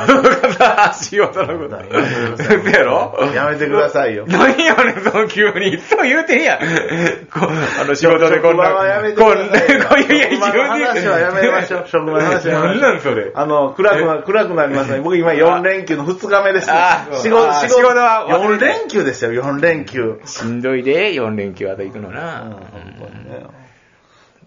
[0.93, 1.77] 仕事のこと。
[1.77, 4.27] やめてくださいそうやろやめてくださいよ。
[4.29, 5.69] 何やねん、その急に。
[5.75, 6.59] いつも言うてんやん。
[6.59, 7.49] こ
[7.81, 8.65] あの仕事でこんな。
[8.65, 13.33] 職場はやめてくこんな、ださいよこういう、いや、職場の話はやめましょう職場の話はやめましょうなんなんそれ。
[13.35, 15.01] あの、暗くな、暗くなりますね。
[15.01, 16.69] 僕今4連休の2日目です。
[16.71, 20.21] あ仕事、あ仕仕事は忘れ4て連休ですよ、4連休。
[20.27, 22.41] しんどいで、4連休あと行くのうん、な。
[22.51, 22.61] 本
[23.01, 23.66] 当にね。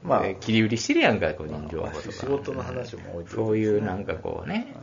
[0.03, 2.11] まあ、で切り売りしてるやんか、個人情報とか。
[2.11, 4.73] 仕事の話も置いてそういうなんかこうね、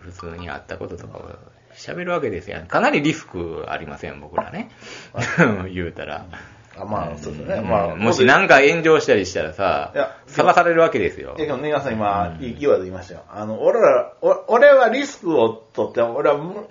[0.00, 1.30] 普通にあったこととかを
[1.74, 2.62] 喋るわけですよ。
[2.66, 4.70] かなりリスクありません、僕らね。
[5.72, 6.26] 言うたら。
[6.78, 7.54] あまあ、そうですね。
[7.54, 9.92] うんまあ、もしなんか炎上したりしたらさ
[10.26, 11.40] 探されるわけですよい。
[11.40, 13.24] や、けど、ネガさん今、いいワード言いましたよ。
[13.30, 16.68] あの、俺ら、お俺はリスクを取って、俺は無、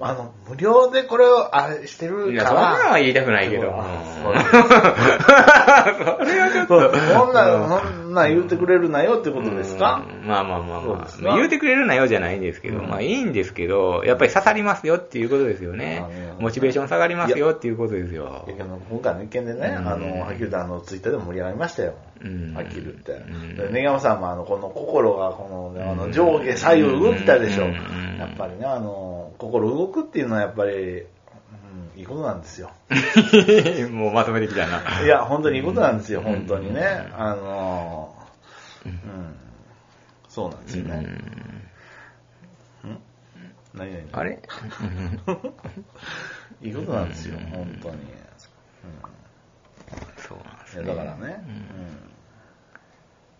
[0.00, 2.70] あの、無料でこれを、あれしてるいや、から。
[2.72, 3.62] そんなのは言いたくないけど。
[3.62, 3.68] そ
[6.24, 6.94] れはちょっと。
[6.96, 10.06] そんな、な言うてくれるなよってことですか？
[10.06, 10.26] うん。
[10.26, 11.08] まあまあまあまあ。
[11.20, 12.88] まあ言うてくれるなよじゃないんですけど、うん。
[12.88, 16.36] まあいいんですけど、やっぱり刺さりますよっていうことですよね。
[16.38, 18.44] モチベーション下がりますよっていうことですよ。
[18.48, 18.64] いや。
[18.64, 19.88] 今回の一件でね、うん。
[19.88, 21.94] あの、はっきり言ってあの、ツイッターでも盛り上がりましたよ。
[22.22, 22.54] うん。
[22.54, 23.12] はっきり言って。
[23.12, 23.56] うん。
[23.56, 27.64] でネガマさんもあの、この心が、この、あの、うん上下左右動いたでしょ。
[27.64, 27.72] うん。
[28.18, 31.06] やっぱりね、あの、心動くっていうのはやっぱり、
[31.94, 32.70] うん、いいことなんですよ。
[33.90, 35.02] もうまとめてきたな。
[35.02, 37.08] いや、本当にいいことなんですよ、うん本当にね。
[37.16, 38.14] あの、
[38.86, 39.36] うん、
[40.28, 40.94] そうなんですよね。
[42.84, 42.98] うん
[43.72, 44.42] 何々あれ？
[46.60, 47.98] いいことなんですよ、本当に。
[50.16, 50.86] そうなんですね。
[50.86, 52.10] だからね、うん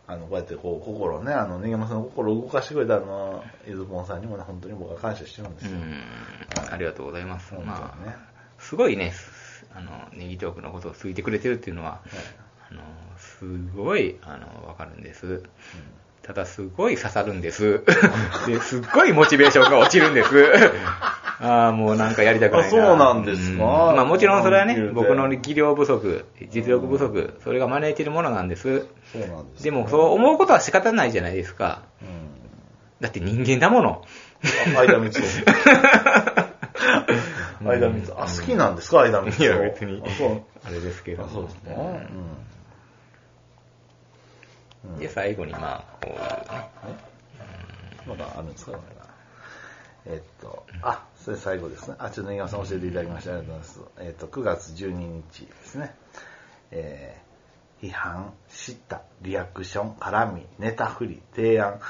[0.06, 5.78] あの、こうやってこう、心ね、あの、ネガマさんの心を動かしてくれたあの、イズポンさんにもね、本当に僕は感謝してるんですよ。
[5.78, 6.02] うん。
[6.72, 7.54] ありがとうございます。
[7.54, 8.29] 本ま当にねあ、
[8.60, 12.00] すごいね、すあの、ネギトークのことを好いてくれてるっていうのは、
[12.70, 12.80] あの、
[13.18, 13.44] す
[13.76, 15.42] ごい、あの、わかるんです。
[16.22, 17.82] ただ、すごい刺さるんです。
[18.46, 20.30] で、すっごいモチベーションが落ちるんです。
[21.42, 22.66] ああ、もうなんかやりたくないな。
[22.66, 23.64] あそうなんですか？
[23.88, 28.80] うんまあもちろんそれはね僕の技量不足、実力不足、それが招いているものなんです。
[29.10, 31.80] そうなんですでも、そう思うことは仕方ないじゃないですか。
[32.02, 32.08] うん。
[33.00, 34.04] だって人間だもの。
[34.76, 35.10] あ間光
[37.60, 39.02] 間光あ、好きなんですか？
[39.02, 40.42] 間光いや、別にあ、そう。
[40.64, 42.08] あれですけどあ、そうですね。
[44.84, 44.98] うん。
[44.98, 46.24] で、最後に、まあ、こういうね、
[48.06, 48.78] まだあるんですか？
[50.06, 51.96] えっと、あ、それ最後ですね。
[51.98, 54.00] あ、ちょっとネギマさん教えていただきましてありがとうございます。
[54.00, 55.94] えっと、9月12日ですね。
[56.70, 61.80] えー、批判、知った、リアクション、絡み、ネタ振り、提案、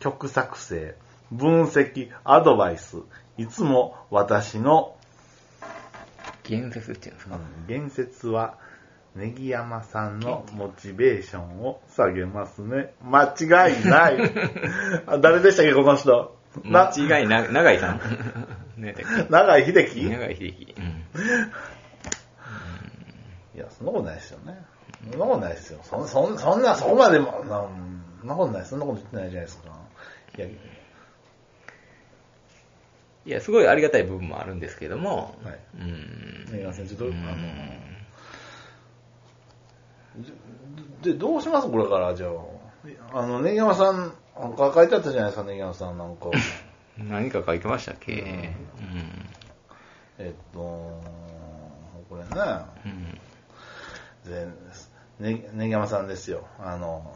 [0.00, 0.94] 曲作成、
[1.32, 2.98] 分析、アドバイス、
[3.38, 4.96] いつも私の、
[6.44, 7.38] 言説っていうんですか。
[7.68, 8.58] 言説は
[9.16, 12.92] ネギ山さんのモチベーションを下げますね。
[13.02, 14.18] 間違いない。
[15.06, 16.36] あ誰でしたっけ、この人？
[16.64, 18.00] な間違いな、長井さん。
[18.76, 18.94] ね
[19.30, 20.08] 長井秀樹？
[20.08, 20.74] 長井秀樹。
[20.78, 20.84] うん。
[23.56, 24.58] いや、そんなことないですよね。
[25.10, 25.80] そんなことないですよ。
[25.82, 27.66] そんそんそんな、そこまでも、な
[28.20, 28.66] そんなことない。
[28.66, 29.70] そんなこと言ってないじゃないですか。
[30.36, 30.46] いや、
[33.26, 36.44] いや、すごいありがたい部分もあるんですけども、はいうん。
[36.52, 37.26] ネギ山さん、ちょっと、あうんの、
[41.02, 41.68] で、どうします？
[41.70, 43.18] これから、じゃあ。
[43.18, 44.12] あの、ネギ山さん、
[44.56, 46.30] 書いてあったじゃないですか、ネギ山さんなんか。
[46.98, 48.12] 何か書いてましたっけ？
[48.12, 48.54] うんうん。
[50.18, 50.58] えっと、
[52.08, 52.28] これね、
[52.86, 53.20] うん。
[54.32, 54.46] で
[55.18, 56.46] ね、ネギ山さんですよ。
[56.58, 57.12] あの、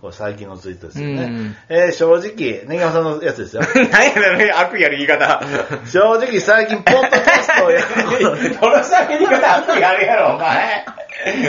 [0.00, 1.22] これ最近のツイートですよね。
[1.24, 3.62] うんえー正直、ネギ山さんのやつですよ。
[3.90, 5.40] 何やねん、悪意ある言い方。
[5.86, 10.84] 正直最近、ポッドキャストをやることでこの先言い方悪意あるやろ、お前。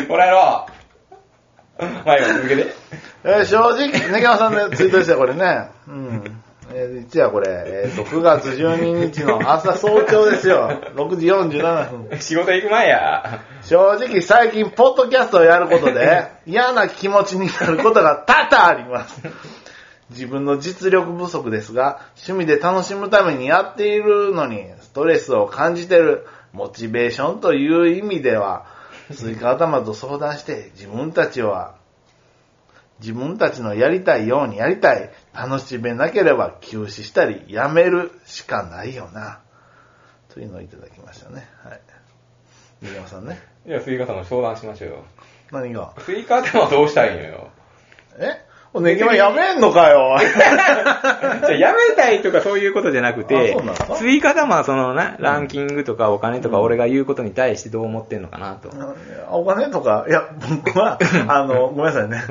[0.08, 0.66] これやろ
[1.80, 1.86] う。
[2.06, 2.74] 前が続けて。
[3.26, 5.68] えー正直、ネギ山さんのツイートですよ、これね。
[5.88, 6.37] うん。
[6.80, 10.70] えー、一夜これ、えっ、と、9月12日の朝早朝ですよ。
[10.96, 12.20] 6時47分。
[12.20, 13.42] 仕事行く前や。
[13.63, 19.24] 正直最近、ポッドキャストをやることで、 嫌な気持ちになることが多々あります。
[20.12, 28.68] 自分の実力不足ですが、趣味で楽しむためにやっているのに、ストレスを感じている、モチベーションという意味では、
[29.12, 31.77] スイカ頭と相談して、自分たちは、
[33.00, 35.12] 自分たちのやりたいようにやりたい。
[35.34, 39.40] 楽しめなければ休止したり、やめるしかないよな。
[40.34, 41.48] というのをいただきましたね。
[41.64, 41.82] はい。
[42.82, 43.40] ネギ山さんね。
[43.66, 45.06] いや、スイカさんも相談しましょうよ。
[45.52, 45.94] 何が？
[46.00, 47.50] スイカってのはどうしたらいいのよ。
[48.18, 48.46] え？
[48.47, 48.47] お
[48.82, 50.18] ネギマやめんのかよ。
[50.22, 53.58] じゃあやめたいとかそういうことじゃなくて
[53.98, 58.70] スイカ頭はそのな、ランキングとかお金とか俺が言うことに対してどう思ってんのかなと。
[59.32, 60.24] お金とか、いや、
[60.66, 62.24] 僕は、あの、ごめんなさいね。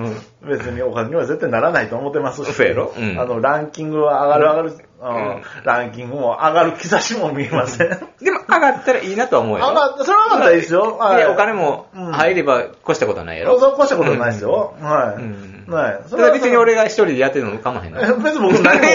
[0.43, 2.53] 別にお金には絶対ならないと思ってますし。
[2.53, 2.93] そうやろ？
[2.97, 7.89] うんあの、ランキングは上がる上がる、うんランキングも上がる兆しも見えません。
[7.89, 9.67] でも上がったらいいなとは思うよ。
[9.69, 10.97] 上がそれは上がったらいいですよ。
[10.97, 13.59] はいで、お金もうん入れば越したことはないやろ？
[13.61, 14.75] そうそう、越したことないですよ。
[14.81, 15.23] はい。
[15.67, 16.01] うんはい。
[16.07, 18.01] それは別に俺が一人でやってるのも構わへんの。
[18.01, 18.83] え 別に僕何も、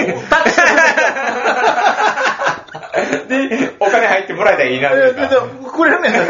[3.27, 5.27] で、お金入ってもらえたらいいなえとか。
[5.27, 6.13] でもくれるねん。
[6.13, 6.21] うん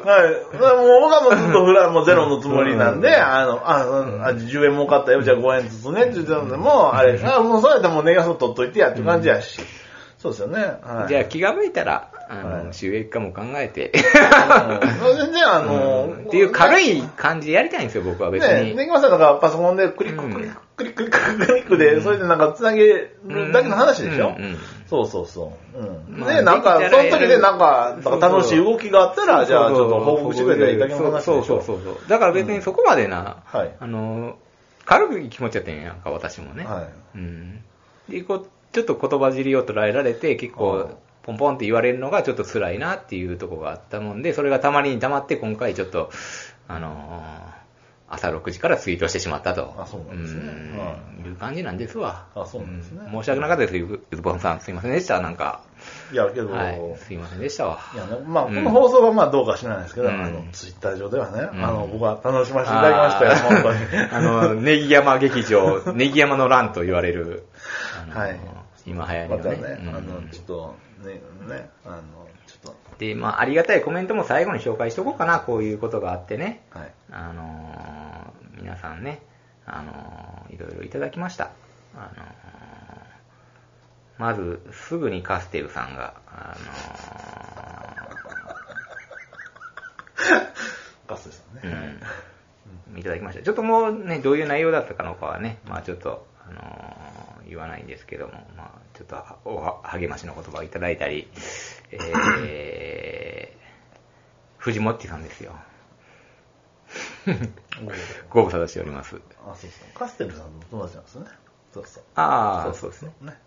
[0.00, 0.30] はい。
[0.56, 9.60] もう僕はもうずっとフラもうゼロのつもりなんで、あの、あ、うんあ10円儲かったよ、じゃあ5円ずつねって言ってたので、もう、あれ、あもうそうやったらもうネガソ取っといてやって感じやし。
[10.18, 10.60] そうですよね。
[10.82, 11.08] はい。
[11.08, 12.74] じゃあ気が向いたら、あの、はい。
[12.74, 15.16] 収益化も考えて、うん。
[15.18, 18.76] 全然あの、っていう軽い感じでやりたいんですよ、僕は別ね、に。
[18.76, 20.32] ネギマさんとかパソコンでクリックうん。
[20.32, 22.86] クリッククリッククリッククリックで、それでなんか繋げ
[23.26, 24.34] るだけの話でしょ？
[24.88, 25.78] そうそうそう。
[25.78, 26.18] うん。
[26.20, 31.22] まあで、なんか、その時でなんか、楽しい動きがあったら、じゃあちょっと報告してくれたらいいだけの話で。
[31.24, 31.96] しょそうそうそう。
[32.08, 33.74] だから別にそこまでな、はい。
[33.78, 34.36] あの、
[34.84, 36.64] 軽い気持ちやってんやんか、私もね。
[36.64, 36.80] は
[37.14, 37.18] い。
[37.18, 37.62] うん。
[38.08, 40.90] で、こう、ちょっと言葉尻を捉えられて、結構、
[41.22, 46.10] ポンポンって言われるのがちょっと辛いなっていうところがあったもんで、それがたまりにたまって今回ちょっと、
[46.68, 47.62] あのー
[48.14, 49.74] 朝6時からツイートしてしまったと。
[49.78, 52.26] あそうなんですねうんはいう感じなんですわ。
[52.34, 54.60] あそうなんですね申し訳なかったです、ゆずぼんさん。
[54.60, 55.62] すいませんでした、なんか。
[56.12, 57.80] いや、けど、はいい、すいませんでしたわ。
[57.96, 63.78] やね、まあ、うんこの放送はまあどうか知らないですけど、うんあの、ツイッター上ではね、うんあの、僕は楽しませていただきましたよ、本当に。
[64.10, 67.46] あの、ネギ山劇場、ネギ山の乱と言われる、
[68.10, 68.38] はい
[68.84, 69.42] 今流行りのね。
[69.42, 76.62] またね、うんあの、ちょっと、ね、ね、あの、ちょっで、まあ、ありがたいコメントも最後に紹介しとこうかな、こういうことがあってね。
[76.72, 76.92] と、はい。
[77.10, 79.22] あのー皆さんね、
[79.66, 81.50] あのーいろいろいただきました。
[81.96, 82.26] あのー
[84.18, 86.56] まず、すぐにカステルさんが、あ
[91.08, 91.76] ガ スですよのね。
[92.00, 93.42] ーうん、いただきました。
[93.44, 97.11] ちょっともうね、どういう内容だったかのかはね、まあちょっと、あのー
[97.52, 101.28] 言わないんですけども、まあちょっとはおは励ましの言葉をいただいたり、
[101.92, 103.58] えー、
[104.58, 105.54] 藤もっちさんですよ。
[108.30, 109.16] ご無沙汰しております。
[109.46, 109.98] あ、そうそう。
[109.98, 111.28] カステルさんの友達なんですよね。
[111.72, 112.02] そうそう。
[112.16, 113.12] ああ、そうですね。。
[113.22, 113.38] ね。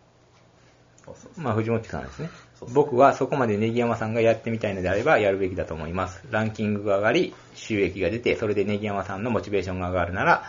[1.06, 1.43] そうそうそう。
[1.43, 2.30] まあ、藤本さんですね
[2.60, 2.70] そう。
[2.70, 6.24] そう僕はそこまでネギ山さんがやってみたいのであればやるべきだと思います。
[6.32, 10.43] ランキングが上がり、収益が出て、それでネギ山さんのモチベーションが上がるなら、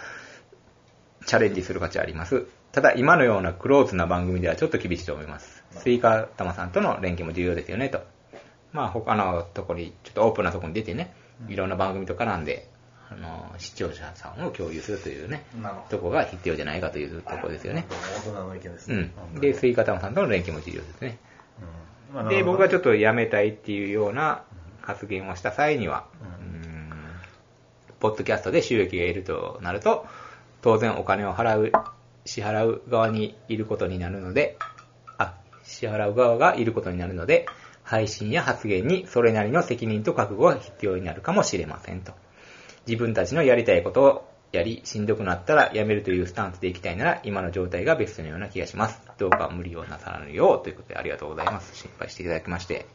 [1.26, 2.46] チャレンジする価値はあります。
[2.72, 5.64] ただ、今のようなクローズな番組ではちょっと厳しいと思います。
[5.72, 8.00] スイカ頭さんとの連携も重要ですよね、と。
[8.72, 11.14] まあ、他のところに、ちょっとオープンなところに出てね、
[11.48, 12.68] いろんな番組と絡んで、
[13.10, 15.44] あの、視聴者さんを共有するというね、
[15.90, 17.86] とこが必要じゃないかというところですよね。
[18.24, 19.12] 大人の意見ですね。
[19.34, 19.40] うん。
[19.40, 21.18] で、スイカ頭さんとの連携も重要ですね。
[22.12, 24.44] まあで、僕がちょっと、と辞めたいっていうような
[24.82, 26.66] 発言をした際には、ううん
[27.98, 30.06] ポッドキャストで収益が得るとなると、
[30.62, 31.72] 当然お金を払う、
[32.24, 34.56] 支払う側にいることになるので、
[35.18, 37.46] あ、支払う側がいることになるので、
[37.82, 42.12] 配信や発言にそれなりの責任と覚悟が必要になるかもしれませんと。
[42.86, 49.00] 自分たちのやりたいことをやり、しんどくなったらやめるというスタンスでいきたいなら、今の状態がベストのような気がします。
[49.18, 51.76] どうか無理をなさらぬようということでありがとうございます。
[51.76, 52.86] 心配していただきまして。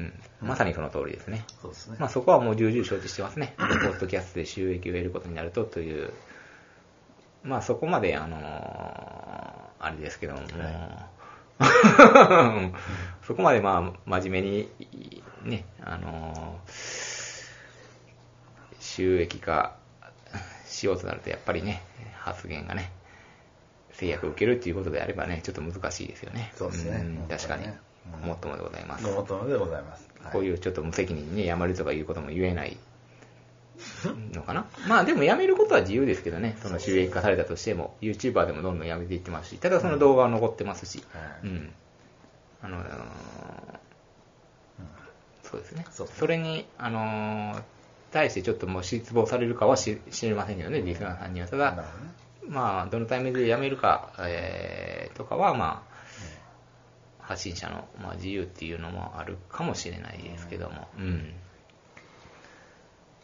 [0.00, 0.12] うん。
[0.40, 1.44] まさにその通りですね。
[1.60, 1.96] そうですね。
[1.98, 3.54] まあそこはもう重々承知してますね。
[3.56, 6.12] ポッドキャストで収益を得ることになるとという、
[7.42, 8.40] まあそこまで、あのー
[9.82, 10.40] あれですけども、
[13.26, 14.70] そこまでまあ真面目に、
[15.42, 17.30] ね、あのー
[18.80, 19.76] 収益化
[20.66, 21.82] しようとなるとやっぱりね、
[22.18, 22.90] 発言がね、
[23.92, 26.52] 制約を受けるっていうことであればね、ちょっと難しいですよね。
[26.56, 26.98] そうですね。
[26.98, 27.66] ん確かに。
[28.24, 29.04] もっともでございます。
[29.04, 30.08] ごもっともでございます。
[30.22, 30.32] はい。
[30.32, 32.76] こういうちょっと無責任にね、辞めるとかいうことも言えない
[34.32, 34.66] のかな？
[34.88, 41.72] まあでも辞めることは自由ですけどね、その収益化されたとしても、YouTuber でもどんどん辞めていってますし、ただその動画は残ってますし、はいうん。
[42.62, 42.84] あのー
[45.42, 45.84] そうですね。
[45.90, 47.62] そうそれに、あのー
[48.12, 51.46] 対してちょっともう失望されるかは知知りませんけどね、リスナーさんには。
[51.46, 51.82] ただね。
[52.48, 55.84] まあ、どのタイミングで辞めるか、えーとかは、ま
[57.20, 61.32] あ、発信者の、まあ、自由っていうのもあるかもしれないですけども、うん。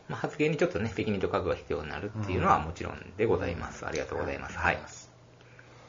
[0.08, 3.86] まあ、発言にちょっとね、責任と覚悟が必要になるっていうのはもちろんでございます。
[3.86, 4.58] ありがとうございます。
[4.58, 4.78] はい。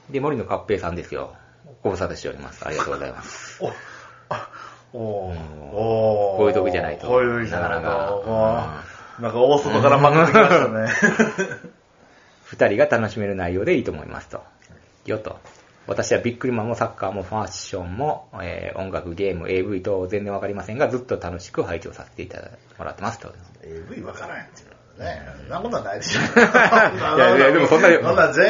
[0.09, 1.35] で、森野勝平さんですよ。
[1.83, 2.65] ご無沙汰しております。
[2.65, 3.59] ありがとうございます。
[3.63, 3.71] お、
[4.29, 4.49] あ、
[4.93, 7.75] おおーこういう時じゃないとこういう時じゃないと。
[7.75, 8.83] なかなか
[9.19, 11.67] なんか大外からまくってきましたね。
[12.45, 14.43] 二人が楽しめる内容でいいと思いますと。
[15.05, 15.39] よと。
[15.87, 23.33] 私はビックリマンもサッカーもファッションも、えー音楽、ゲーム、AV と全然わかりませんが、ずっと楽しく拝聴させていただもらってますと。
[23.63, 25.25] AV わからんっていうのはね。
[25.39, 26.21] そんなことはないでしょ。
[26.21, 26.23] い
[27.17, 27.87] いやいや、でもそんな、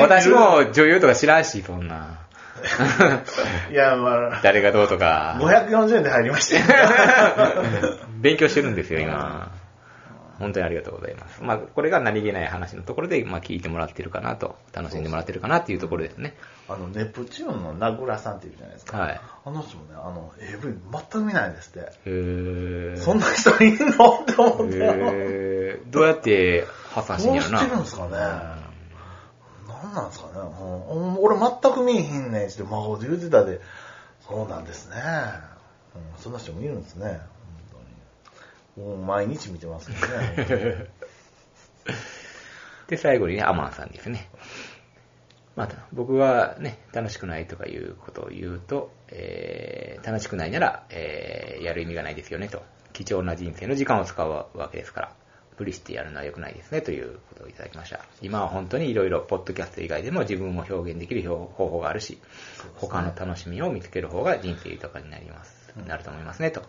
[0.02, 2.20] 私も女優とか知らんし、そんな。
[3.72, 5.38] いや、まあ、誰がどうとか。
[5.40, 7.64] 540円で入りましたよ。
[8.20, 9.52] 勉強してるんですよ、今。
[10.40, 11.44] 本当にありがとうございます。
[11.44, 16.36] まあ、これが何気ない話のところで、まあ、聞いてもらってるかなと、楽しんでもらってるかなっていうところですね。
[16.70, 18.98] あの、ネプチューンの名倉さんっているじゃないですか。
[18.98, 19.22] はい。
[19.46, 21.92] あの人もね、あの、AV 全く見ないんですって。
[22.06, 22.98] へー。
[22.98, 24.20] そんな人いるの？
[24.22, 25.82] って思って。
[25.88, 27.60] どうやって発散してんやろな。
[27.60, 28.12] どうしてるんですかね
[29.68, 30.34] 何なんですかね。
[30.36, 33.62] うん俺全く見えへんねんって真顔で言うてたで、
[34.28, 34.96] そうなんですね。
[35.96, 37.22] うん、そんな人もいるんですね。
[38.78, 40.88] もう毎日見てますけどね。
[42.88, 44.30] で、最後にね、アマンさんですね。
[45.56, 52.62] また、僕はね、楽しくないとかいうことを言うと、えー、楽しくないなら、えー、やる意味がないですよねと。
[52.94, 55.16] 貴重な人生の時間を使うわけですから、
[55.58, 58.06] 無理してやるのは良くないですねということをいただきました。
[58.22, 62.20] 今は本当にいろいろ、ポッドキャスト以外でも自分を表現できる方法があるし、
[62.76, 65.57] 他の楽しみを見つける方が人生豊かになります。
[65.86, 66.62] なると思いますねと。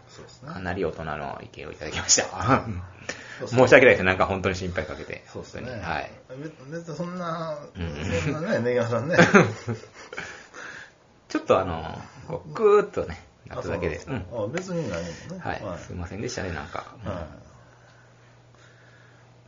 [0.47, 2.65] かなり大人の意見をいただきました。
[3.47, 4.03] 申し訳ないです。
[4.05, 5.25] なんか本当に心配かけて。
[5.33, 5.71] そうですね。
[5.81, 6.11] はい。
[6.43, 9.17] 別別にそんな、うんそんなね、ネギワさんね。
[11.29, 13.99] ちょっとあの、こうグーッとね、なっただけで。
[13.99, 15.07] すかあ別に何も
[15.37, 15.41] ね。
[15.41, 15.79] はい、はい。
[15.79, 16.85] すいませんでしたね、なんか。
[17.05, 17.27] は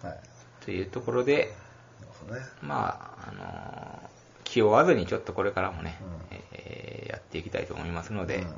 [0.05, 0.07] い。
[0.07, 0.21] はい。
[0.65, 1.53] というところで。
[2.63, 4.11] まあ、あの
[4.45, 6.05] 気負わずにちょっとこれからもね、う
[6.53, 8.55] えーやっていきたいと思いますので、うんはい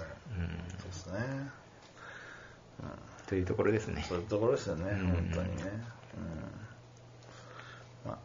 [0.00, 1.50] うんそうですね。
[3.26, 4.04] というところですね。
[4.08, 5.62] そういうところですよね、うん本当にね。
[8.04, 8.10] うん。
[8.10, 8.18] ま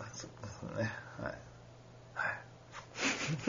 [0.00, 0.90] あ、そうですね。
[1.22, 1.32] はい。
[2.14, 2.36] はい。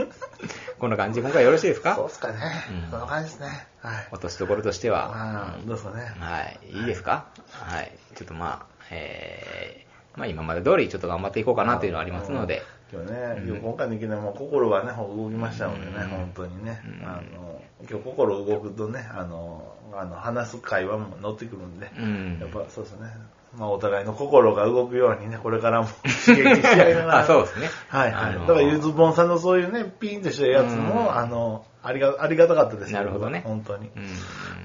[0.79, 1.95] こんな感じで今回よろしいですか？
[1.95, 2.37] そうっすかね。
[2.85, 3.67] うんそんな感じですね。
[3.81, 4.07] はい。
[4.11, 5.09] 落としどころとしては。
[5.09, 6.15] まあ、どうですかね。
[6.19, 6.59] はい。
[6.71, 7.25] いいですか？
[7.51, 7.91] はい。
[8.15, 12.63] ちょっとまあ、えー、まあ今まで通りちょっと頑張っていこうかなというのはありますので、
[12.93, 13.61] 今日ね、うん。
[13.61, 16.09] 今回のきでも心がね、動きましたのでね、うん。
[16.09, 17.05] 本当にね、うん。
[17.05, 22.37] あの、今日心動くとね、あの、あの話す会話も乗ってくるんで、うん。
[22.39, 23.09] やっぱそうですね、
[23.57, 25.87] まあお互いの心が動くようにね、これからも
[26.25, 27.19] 刺激し合いながら。
[27.21, 27.67] あ、そうですね。
[27.89, 28.11] はい。
[28.11, 28.35] はい。
[28.35, 31.15] あのだからゆずぼんさんのそういうね、ピンとしたやつも、うん。
[31.17, 33.41] あの、ありが、ありがたかったですよなるほどね。
[33.43, 33.89] 本当に。
[33.95, 34.03] うん。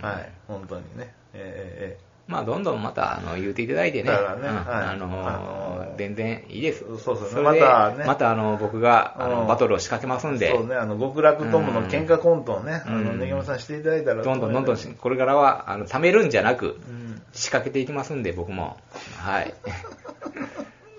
[0.06, 1.14] はい、本当にね。
[1.32, 4.10] えええまあ、どんどんまた、あの、言うていただいてね。
[4.10, 6.84] だからねうんはいあのあのー全然いいです。
[6.84, 14.22] そうそうそれでまたねまた、あの、僕が、あの、うんバトルを仕掛けますんで、えそうね、あの、極楽友の喧嘩コントをね、うんあの、ねぎまさんしていただいたら。
[14.22, 17.22] どんどんどんどんし、これからは、あの、貯めるんじゃなく、うん。
[17.32, 18.76] 仕掛けていきますんで、僕も。
[19.16, 19.54] はい。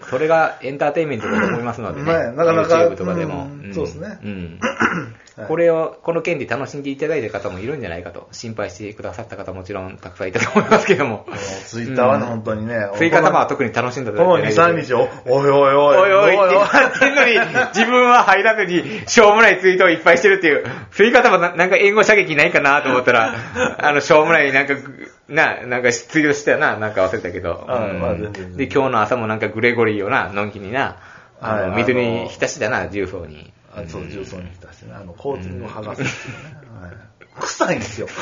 [0.09, 2.11] それがエンターテインメントだと思いますのでね。
[2.11, 3.45] ねなかなか YouTube とかでも。
[3.45, 4.59] うんそうですねうん。
[4.61, 11.25] はいこれを、この件で楽しんでいただいた方もいるんじゃないかと、心配してくださった方もちろんたくさんいたと思いますけども。
[11.65, 12.89] ツイッターはね、うん本当にね。
[12.95, 23.33] ツイカ様は特に楽しんだこの2、3日を、おいおいおい、おいおいって言ってんのに、自分は入らずに、しょうもないツイートをいっぱいしてるっていう、そういう方もななんか援護射撃ないかなと思ったら、
[23.77, 24.73] あの、しょうもない、なんか、
[25.29, 27.65] な、なんかツイートしたよな、なんか忘れたけど。
[28.55, 30.97] で、今日の朝もなんかグレゴリーをな、のんきにな、
[31.41, 33.53] あのはい水に浸しだな、重曹に。
[33.73, 36.57] あそう、重曹に浸してね、あの、コーティングを剥がすっていうね。
[36.81, 37.09] はい
[37.39, 38.07] 臭いんですよ。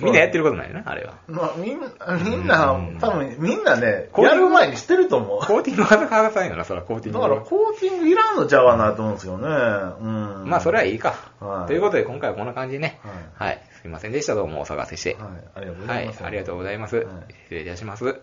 [0.00, 1.14] みんなやってることないな、あれは。
[1.26, 5.40] まあ、みんな、みんなうん、多分、みんなね、やる前にしてると思う。
[5.40, 7.28] コーティングは剥がさんよな、そら、コーティングは。
[7.28, 9.48] だから、コーティングいらんのちゃうかなと思うんですよね。
[9.48, 10.44] うん。
[10.46, 11.14] まあ、それはいいか。
[11.40, 13.00] はいということで、今回はこんな感じでね。
[13.38, 13.60] ははい。
[13.80, 14.34] すいませんでした。
[14.34, 15.14] どうもお騒がせして。
[15.14, 16.24] はい、ありがとうごはいざいます。。
[16.24, 16.96] ありがとうございます。
[16.96, 17.06] はい
[17.44, 18.04] 失礼いたします。
[18.04, 18.14] うん